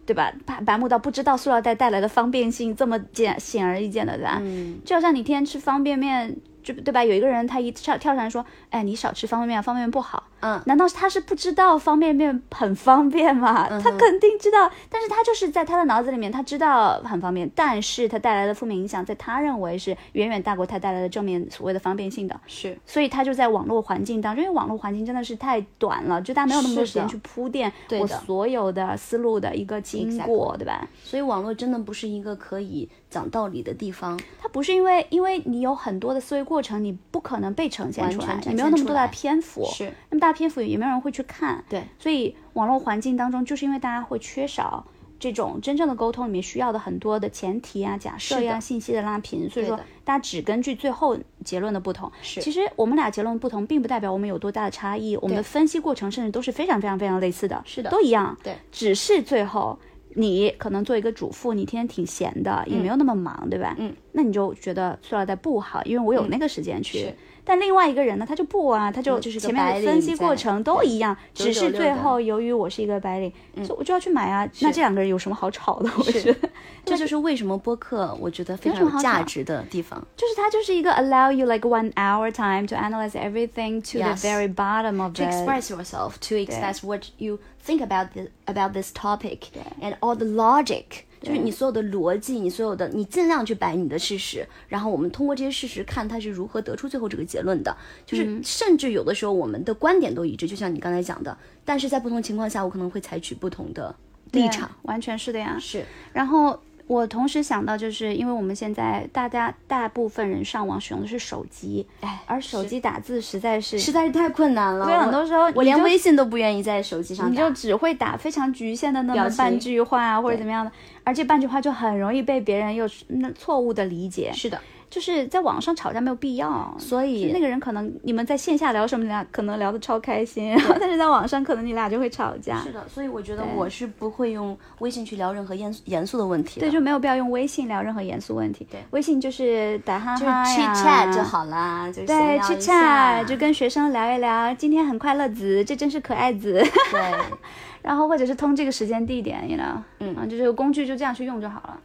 [0.08, 0.32] 对吧？
[0.46, 4.38] 白白目到不知道塑料袋带来的方便性这么简显而易见的，对吧？
[4.40, 6.34] 嗯就好像你天天吃方便面，
[6.74, 7.04] 就对吧？
[7.04, 10.24] 有一个人他一跳跳上来说，哎，你少吃方便面，方便面不好。
[10.40, 13.68] 嗯难道他是不知道方便面很方便吗？
[13.82, 22.38] 他肯定知道，但是他就是在他的脑子里面，他知道很方便，但是他带来的负面影响，在他认为是远远大过他带来的正面所谓的方便性的。
[22.46, 30.86] 是所以他就在网络环境当中，因为网络环境真的是太短了，就大家没有那么多时间去铺垫我所有的思路的一个经过，对吧？
[31.02, 34.16] 所以网络真的不是一个可以讲道理的地方。
[34.40, 44.86] 它不是因为因为你有很多的思维过程，你不可能被呈现出来你没有那么多大篇幅，是那么大篇幅也没有人会去看，对，所以网络环境当中，就是因为大家会缺少
[45.18, 59.78] 这种真正的沟通里面需要的很多的前提啊、假设呀、信息的拉平，所以说大家只根据最后结论的不同，是其实我们俩结论不同，并不代表我们有多大的差异，我们的分析过程甚至都是非常非常非常类似的，是的都一样，对，只是最后。
[60.18, 63.76] 你可能做一个主妇，你天天挺闲的，也没有那么忙，对吧？
[63.78, 67.14] 嗯，那你就觉得塑料袋不好，因为我有那个时间去。
[67.47, 73.31] 是 但另外一个人呢，他就不啊，他就就是个前白领面分析过在程都一样，只是996的最后由于我是一个白领，
[73.65, 74.49] 所以我就要去买啊。
[74.61, 75.89] 那这两个人有什么好吵的？
[75.97, 76.49] 我觉得。
[76.85, 80.05] 这就是为什么播客我觉得非常有什么好吵有价值的地方。
[80.17, 84.21] 就是它就是一个 allow you like one hour time to analyze everything to Yes.
[84.21, 85.29] the very bottom of to it.
[85.29, 89.47] express yourself, to express what you think about this about this topic
[89.81, 97.76] and all the logic， 就是你所有的逻辑，你所有的，你尽量去摆你的事实，然后我们通过这些事实看他是如何得出最后这个结论的。
[98.06, 103.94] 就是甚至有的时候我们的观点都一致，就像你刚才讲的，但是在不同情况下，我可能会采取不同的
[104.32, 104.70] 立场。
[104.82, 105.56] 完全是的呀。
[105.60, 106.58] 是，然后
[106.88, 114.86] 我同时想到，就是因为我们现在大家大部分人上网使用的是手机，哎而手机打字实在是实在是太困难了。
[114.86, 117.30] 对我很多时候我连微信都不愿意在手机上打。
[117.30, 120.72] 你就只会打非常局限的那么半句话啊，或者怎么样的，
[121.04, 124.32] 而这半句话就很容易被别人又那错误的理解。
[124.32, 124.58] 是的，
[124.90, 132.60] 就是在网上吵架没有必要，所以那个人可能你们在线下聊什么，你俩可能聊得超开心，然后 但是在网上可能你俩就会吵架。
[132.62, 136.66] 是的，所以我觉得我是不会用微信去聊任何严严肃的问题的。
[136.66, 138.66] 对，就没有必要用微信聊任何严肃问题。
[138.70, 141.22] 对微信就是打哈就是哈呀 chat 就。
[141.22, 146.64] 好啦，就对 chat 就跟学生聊一聊，今天很快乐子，这真是可爱子。
[146.90, 147.14] 对，
[147.82, 151.78] 然后或者是通这个时间地点，you know，嗯啊，就是工具就这样去用就好了，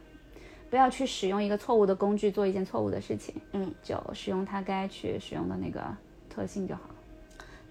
[0.74, 5.80] 不要去使用一个错误的工具做一件错误的事情，嗯，就使用它该去使用的那个
[6.28, 6.80] 特性就好。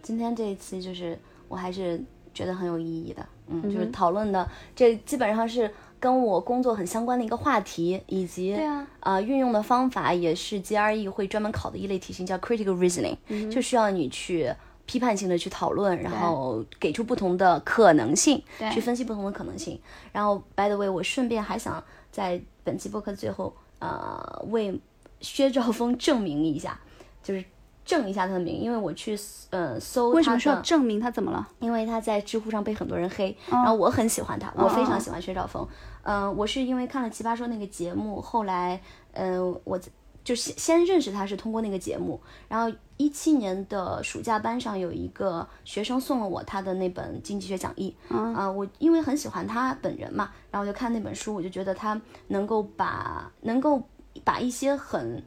[0.01, 2.01] 今天这一期就是我还是
[2.34, 13.18] 觉得很有意义的，嗯，就是讨论的这基本上是跟我工作很相关的一个话题，以及对啊呃运用的方法也是 GRE 会专门考的一类题型，叫 critical reasoning，、
[13.49, 14.56] 就需要你去。
[14.86, 19.80] 批判性的去讨论，然后给出不同的可能性，对去分析不同的可能性。
[20.12, 21.82] 然后，by the way，我顺便还想
[22.14, 24.80] 在本期播客最后，呃，为
[25.20, 26.80] 薛兆丰证明一下，
[27.24, 27.43] 就是
[27.84, 29.18] 证一下他的名，因为我去
[29.49, 31.49] 呃搜为什么他的需要证明他怎么了？
[31.59, 35.68] 因为他在知乎上被很多人黑，然后我很喜欢他，我非常喜欢薛兆丰。
[36.03, 38.80] 嗯、我是因为看了《奇葩说》那个节目，后来，
[39.14, 39.80] 嗯、我
[40.24, 42.72] 就先先认识他是通过那个节目，然后
[43.04, 51.99] 一七年的暑假班上有一个学生送了我他的那本经济学讲义，啊、我因为很喜欢他本人嘛，然后我就看那本书，我就觉得他
[52.30, 53.84] 能够把能够
[54.24, 55.22] 把一些很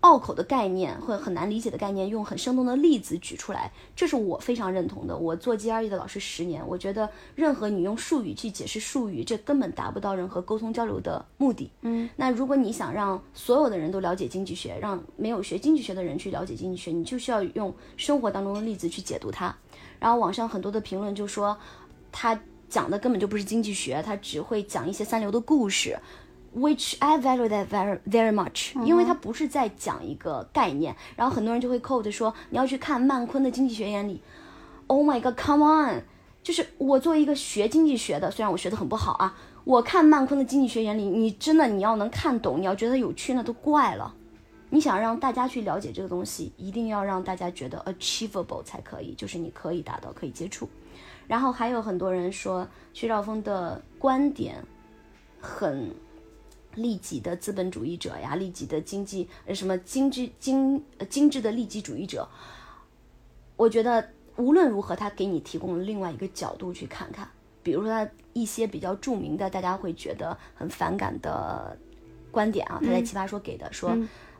[0.00, 5.16] 拗口的概念或者很难理解的概念，用很生动的例子举出来，这是我非常认同的。
[5.16, 11.70] 我做 GRE 的老师十年，我觉得任何你用术语去解释术语，这根本达不到任何沟通交流的目的。
[11.80, 19.54] 嗯，那如果你想让所有的人都了解经济学，让没有学经济学的人去了解经济学，你就需要用生活当中的例子去解读它。
[19.98, 21.58] 然后网上很多的评论就说，
[22.12, 25.98] 他讲的根本就不是经济学，他只会讲一些三流的故事。
[26.56, 34.14] Which I value that very very much，、因为它不是在讲一个概念，然后很多人就会 quote 说你要去看曼昆的《经济学原理》
[34.86, 36.02] ，Oh my god，come on！
[36.42, 44.14] 就是我作为一个学经济学的，虽然我学的很不好啊，我看曼昆的《经济学原理》，你真的你要能看懂，你要觉得有趣，那都怪了。
[44.70, 50.68] 你想让大家去了解这个东西，一定要让大家觉得 achievable 才可以，就是你可以达到，可以接触。
[51.26, 54.56] 然后还有很多人说薛兆丰的观点
[55.40, 55.94] 很
[56.78, 62.26] 利己的资本主义者呀，利己的经济呃什么精致精呃精致的利己主义者。
[63.56, 67.28] 我觉得无论如何，他给你提供了另外一个角度去看看，
[67.62, 71.76] 比如说他一些比较著名的大家会觉得很反感的
[72.30, 73.90] 观点啊，他在奇葩说给的说，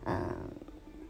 [0.05, 0.23] 嗯、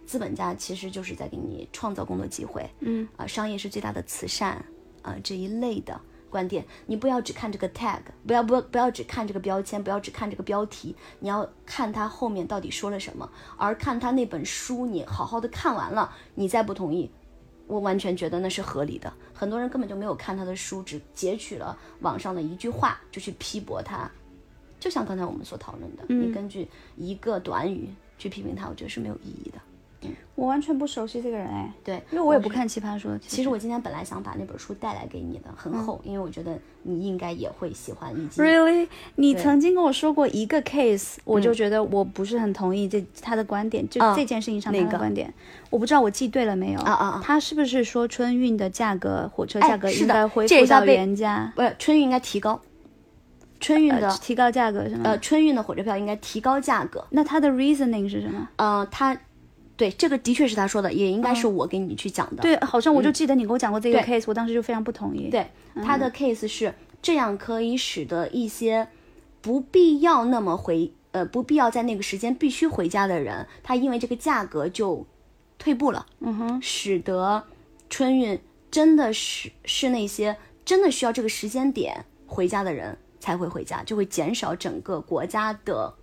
[0.06, 4.64] 资本家其实就是在给你创造工作机会，嗯，啊、商业是最大的慈善，
[5.02, 6.00] 啊、这一类的
[6.30, 17.10] 观点，你不要只看这个 tag，不要不不要只看这个标签，不要只看这个标题，你要看他后面到底说了什么，而看他那本书，你好好的看完了，你再不同意，
[17.66, 19.12] 我完全觉得那是合理的。
[19.32, 24.10] 很多人根本就没有看他的书，只截取了网上的一句话就去批驳他，
[24.78, 29.58] 就像刚才我们所讨论的，你根据一个短语去批评他，我觉得是没有意义的。
[30.34, 33.18] 我完全不熟悉这个人哎，对，因为我也不看奇葩说。
[33.18, 38.86] 其实我今天本来想把那本书带来给你的，很厚，因为我觉得你应该也会喜欢，Really？
[39.16, 45.34] 你曾经跟我说过一个 case，我就觉得我不是很同意这他的观点，就啊这件事情上他的观点，
[45.70, 51.52] 我不知道我记对了没有啊啊啊他是不是说春运的价格，火车哎价格应该恢复到原价？
[51.56, 52.60] 不是春运应该提高，
[53.58, 55.02] 春运的、呃提高价格是吗？
[55.06, 57.04] 呃春运的火车票应该提高价格。
[57.10, 58.48] 那他的 reasoning 是什么？
[58.54, 59.18] 呃，他
[59.78, 62.42] 对这个的确是他说的，也应该是我给你去讲的。
[62.42, 68.88] 对，好像我就记得你给我讲过这个 case，我当时就非常不同意。，对，他的 case 是这样，可以使得一些
[69.40, 75.06] 不必要那么回呃不必要在那个时间必须回家的人，他因为这个价格就
[75.58, 77.44] 退步了，嗯哼，使得
[77.88, 78.38] 春运
[78.70, 85.94] 真的是是那些真的需要这个时间点回家的人才会回家，就会减少整个国家的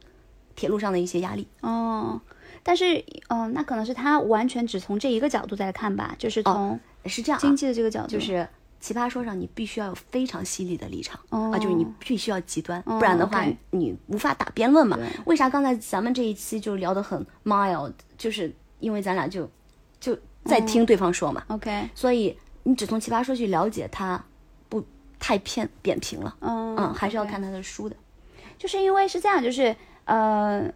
[0.55, 1.45] 铁路上的一些压力。
[1.61, 2.21] 哦，
[2.67, 8.47] 但是，嗯、那可能是他完全只从这一个角度在看吧，就是从是这样、啊，经济的这个角度，就是
[8.79, 15.05] 奇葩说上你必须要有非常犀利的立场、哦啊，就是你必须要极端，不然的话你无法打辩论嘛对。
[15.25, 19.47] 为啥刚才咱们这一期就聊得很 mild，就是因为咱俩就
[19.99, 24.25] 就在听对方说嘛，OK，所以你只从奇葩说去了解他，
[24.69, 24.83] 不
[25.19, 26.35] 太偏扁平了。
[26.41, 27.95] 嗯嗯，还是要看他的书的。
[28.57, 30.67] 就是因为是这样，就是呃，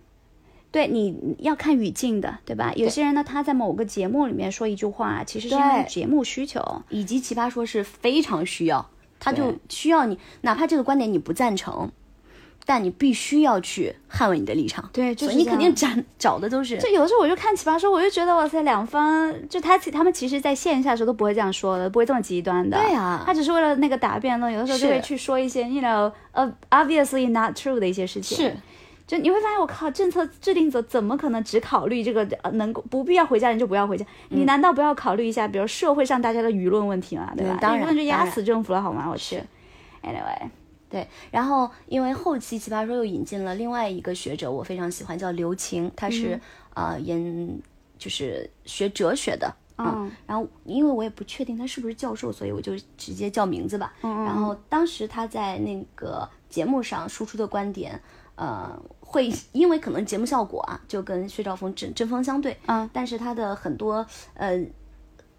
[0.71, 2.71] 对，你要看语境的，对吧？
[2.75, 6.61] 有些人呢，他在某个节目里面说一句话，其实是因为节目需求。
[6.89, 8.87] 以及奇葩说是非常需要，
[9.19, 11.91] 他就需要你，哪怕这个观点你不赞成，
[12.65, 14.87] 但你必须要去捍卫你的立场。
[14.93, 15.87] 对就是你肯定找
[16.19, 22.77] 找的都是就有的时候我就看奇葩说，我就觉得哇塞，两方就他其他们其实在线下的时候都不会这样说的，不会这么极端的。
[22.77, 28.37] 对啊他只是为了那个答辩论，有的时候就会去说一些，you know，呃、obviously not true 的一些事情。
[28.37, 28.55] 是。
[29.09, 34.05] 就你会发现，我靠，政策制定者怎么可能只考虑这个呃能够不必要回家人就不要回家？
[34.29, 37.33] 你难道不要考虑一下，比如社会上大家的舆论问题吗？
[37.35, 37.55] 对吧？
[37.55, 39.09] 嗯当然舆论就压死政府了，好吗？
[39.09, 39.41] 我去。
[40.03, 40.49] Anyway，
[40.91, 46.35] 对，然后因为后期奇葩说又引进了另外一个学者，我非常喜欢，叫刘擎，他是、
[46.75, 47.59] 嗯呃研
[47.97, 49.51] 就是学哲学的。
[49.79, 53.91] 嗯，然后因为我也不确定他是不是教授，所以我就直接叫名字吧。
[54.03, 57.99] 嗯然后当时他在那个节目上输出的观点，
[58.39, 62.57] 呃，会因为可能节目效果啊，就跟薛兆丰针针锋相对。
[62.67, 64.57] 嗯，但是他的很多呃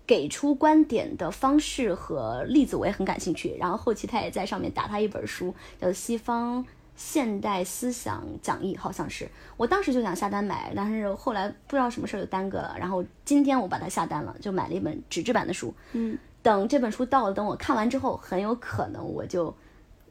[0.07, 3.57] 给出观点的方式和例子我也很感兴趣。
[3.59, 6.63] 然后后期他也在上面打他一本书，叫《西方
[6.95, 9.27] 现代思想讲义》，好像是。
[9.57, 12.77] 我当时就想下单买，但是后来不知道什么事儿就耽搁了。
[12.79, 15.73] 然后今天我把它下单了，就买了一本纸质版的书。
[15.93, 19.55] 嗯，等这本书到了，等我看完之后，很有可能我就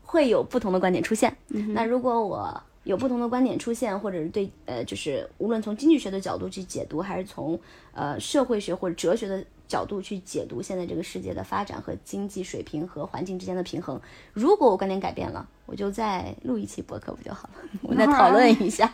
[0.02, 1.36] 会有不同的观点出现。
[1.48, 7.60] 那如果我有不同的观点出现，或者是对呃，就是无论从经济学的角度去解读，还是从
[7.94, 14.02] 呃社会学或者哲学的角度去解读现在这个世界的发展和经济水平和环境之间的平衡，
[14.34, 17.70] 如果我观点改变了，我就再录一期博客不就好了？
[17.84, 18.92] 我们再讨论一下。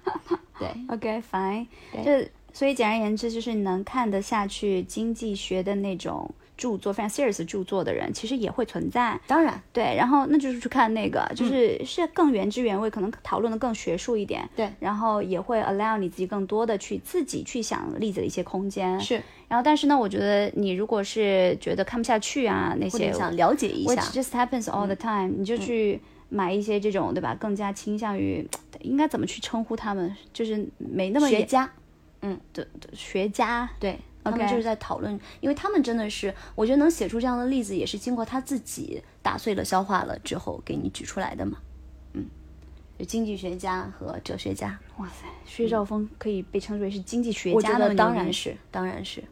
[0.58, 9.20] 对 OK，fine，、对就所以简而言之，就是能看得下去经济学的那种著作，非常 serious 著作的人，其实也会存在。
[9.26, 14.48] 当然，对，然后那就是去看那个，嗯就是、是更原汁原味，可能讨论的更学术一点。
[14.56, 18.98] 对然后也会 allow 你自己更多的去自己去想例子的一些空间。
[19.00, 27.34] 是，然后但是呢，我觉得你如果是觉得看不下去啊那些想了解一下，just happens all the time，、你就去买一些这种对吧？
[27.38, 28.48] 更加倾向于
[28.80, 31.70] 应该怎么去称呼他们，就是没那么学家。
[32.22, 33.68] 嗯的学家。
[33.78, 33.98] 对
[34.30, 41.58] 他们就是在讨论，因为他们真的是，我觉得能写出这样的例子，也是经过他自己打碎了、消化了之后给你举出来的嘛。
[42.12, 42.26] 嗯，
[42.98, 49.22] 有经济学家和哲学家，哇塞，薛兆丰可以被称之为是经济学家的当然是，当然是，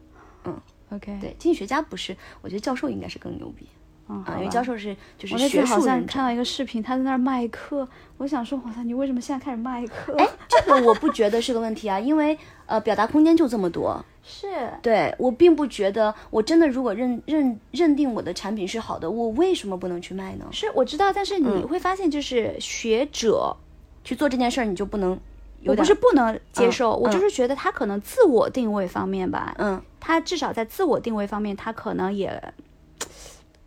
[0.43, 0.59] 嗯
[0.91, 1.17] OK。
[1.19, 3.67] 对，经济学家不是，我觉得教授应该是更牛逼
[4.07, 5.79] 嗯，啊，因为教授是就是我那次学好。
[5.79, 7.87] 像看到一个视频，他在那儿卖课，
[8.17, 10.15] 我想说，哇塞，你为什么现在开始卖课？
[10.17, 12.37] 哎，这个我不觉得是个问题啊，因为
[12.67, 14.47] 呃，表达空间就这么多，是，
[14.83, 20.45] 对我并不觉得，我真的如果认认认定我的产品是好的，我为什么不能去卖呢？
[20.51, 23.57] 是我知道，但是你嗯会发现，就是学者，
[24.03, 25.19] 去做这件事儿，你就不能
[25.61, 32.53] 有我不是不能接受，嗯我就是觉得他可能自我定位方面吧，嗯，他至少在自我定位方面，他可能也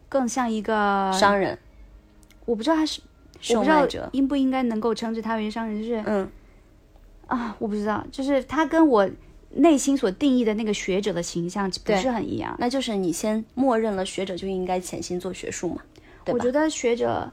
[0.09, 1.59] 更像一个商人、
[2.44, 3.00] 我不知道他是，
[3.40, 6.28] 我售不知道应不应该能够称之他为商人，就是嗯，
[7.26, 9.09] 啊，我不知道，就是他跟我
[9.50, 12.56] 内心所定义的那个学者的形象不是很一样。
[12.59, 15.82] 那就是你先默认了学者就应该潜心做学术嘛，
[16.26, 17.30] 我觉得学者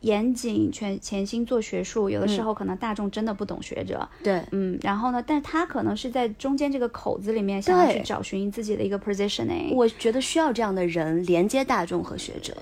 [0.00, 9.74] 严谨、全潜心做学术，有的时候可能大众真的不懂学者，对，嗯，然后呢，但是他可能是在中间这个口子里面想要去找寻自己的一个 positioning。
[9.74, 12.56] 我觉得需要这样的人连接大众和学者。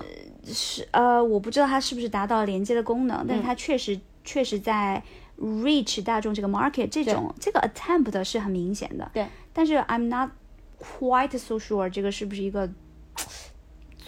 [0.45, 5.01] 是呃，我不知道他是不是达到连接的功能，嗯但是他确实、确实在
[5.37, 9.09] reach 大众这个 market 这种这个 attempt 是很明显的。
[9.13, 10.31] 对，但是 I'm not
[10.79, 12.67] quite so sure 这个是不是一个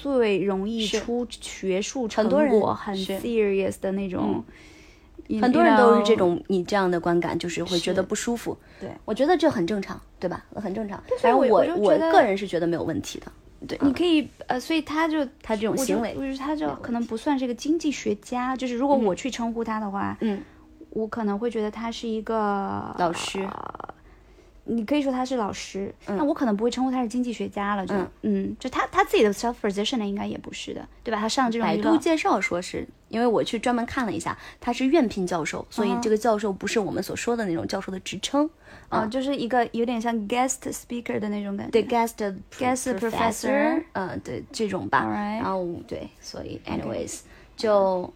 [0.01, 4.43] 最容易出学术成很多人果、很是 serious 的那种。
[5.39, 8.57] 很多人都是这种你这样的观感，就是会觉得不舒服。
[8.81, 10.43] 对，我觉得这很正常，对吧？
[10.55, 11.01] 很正常。
[11.21, 13.31] 反正我我个人是觉得没有问题的。
[13.65, 20.41] 对，你可以呃，所以他就他这种行为我觉得他就可能不算是一个经济学家，就是如果我去称呼他的话，嗯，
[20.89, 23.93] 我可能会觉得他是一个老师呃
[24.71, 31.19] 你可以说他是老师，那我可能不会称呼他是经济学家了，就嗯嗯，就他他自己的 self position 呢应该也不是的，对吧？
[31.19, 38.49] 他上这种百度介绍说是因为我去专门看了一下，他是院聘教授，所以这个教授不是我们所说的那种教授的职称，
[38.87, 41.71] 啊，就是一个有点像 guest speaker 的那种感觉。
[41.71, 42.15] 对 guest
[42.57, 45.05] Guest professor，professor 嗯，对这种吧。
[45.05, 47.19] 然后对，所以 anyways
[47.57, 48.11] 就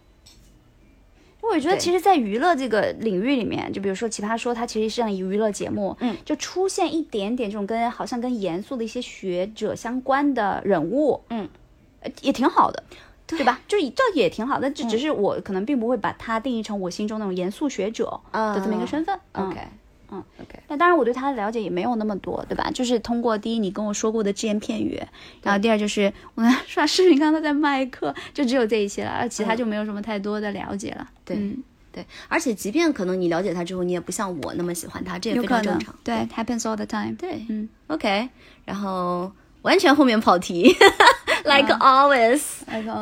[1.52, 11.48] 我觉得其实，在娱乐这个领域里面，就比如说《奇葩说》，它其实是这样一娱乐节目，嗯，就出现一点点这种跟好像跟严肃的一些学者相关的人物，嗯
[12.00, 12.82] 呃，也挺好的。
[13.28, 13.60] 对吧？
[13.66, 19.18] 就是这也挺好的，这只是我可能并不会把它定义成我心中那种严肃学者的这么一个身份。
[19.32, 19.58] 嗯 OK，
[20.10, 22.70] 嗯，OK，那当然，我对他的了解也没有那么多，对吧？
[22.72, 25.00] 就是通过第一你跟我说过的只言片语，
[25.42, 31.08] 然后第二就是我在刷视频，看到他在卖课，就只有这一些了，而其他就没有什么太多的了解了。
[31.24, 35.94] 对嗯对，而且即便可能你了解他之后，你也不像我那么喜欢他，这也非常正常。
[36.04, 37.14] 对，happens all the time。
[37.16, 38.28] 对嗯，OK，
[38.64, 39.32] 然后
[39.62, 40.76] 完全后面跑题
[41.54, 42.40] like always，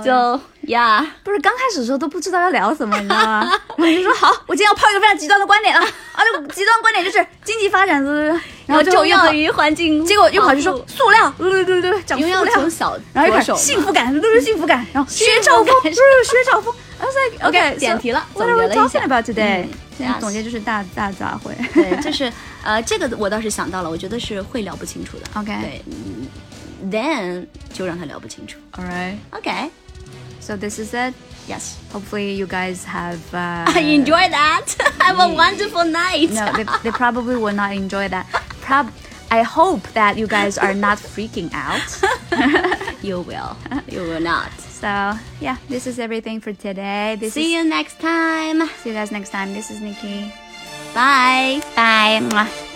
[0.05, 3.41] 就呀，不是刚开始的时候都不知道要聊什么，你知道吗？
[3.77, 5.83] 然后就说好，我今天要抛一个非常极端的观点啊，
[6.13, 8.41] 啊，这个极端观点就是经济发展是不是？
[8.67, 12.71] 然后就重要又于环境，结果又跑去说塑料，对对对对，讲塑因为从。
[12.71, 16.75] 小然后就开始幸福感，都是幸福感，然后学兆丰，不是薛兆丰。
[16.99, 19.65] I was like, okay, 点题了总结了一下 talking about today？
[19.65, 21.53] 嗯现在总结就是大大杂烩。
[21.73, 22.33] 对，就是
[22.65, 25.41] 呃，这个我倒是想到了，我觉得是会聊不清楚的。
[25.41, 26.27] OK 对嗯
[26.90, 28.58] ，then 就让他聊不清楚。
[28.74, 29.70] All right, OK，yes，
[30.40, 31.14] so this is it.
[31.92, 33.18] Hopefully you guys have.
[33.34, 34.66] Uh, I enjoy that.
[35.00, 36.30] Have a wonderful night.
[36.30, 38.28] No, they, they probably will not enjoy that.
[38.62, 38.92] Prob.
[39.32, 41.82] I hope that you guys are not freaking out.
[43.04, 43.56] You will.
[43.88, 44.52] You will not.
[44.60, 44.88] So
[45.40, 47.16] yeah, this is everything for today.
[47.20, 48.68] This See is, you next time.
[48.82, 49.54] see you guys next time.
[49.54, 50.32] This is Nikki.
[50.94, 51.62] Bye.
[51.76, 52.20] Bye.
[52.22, 52.73] Mwah.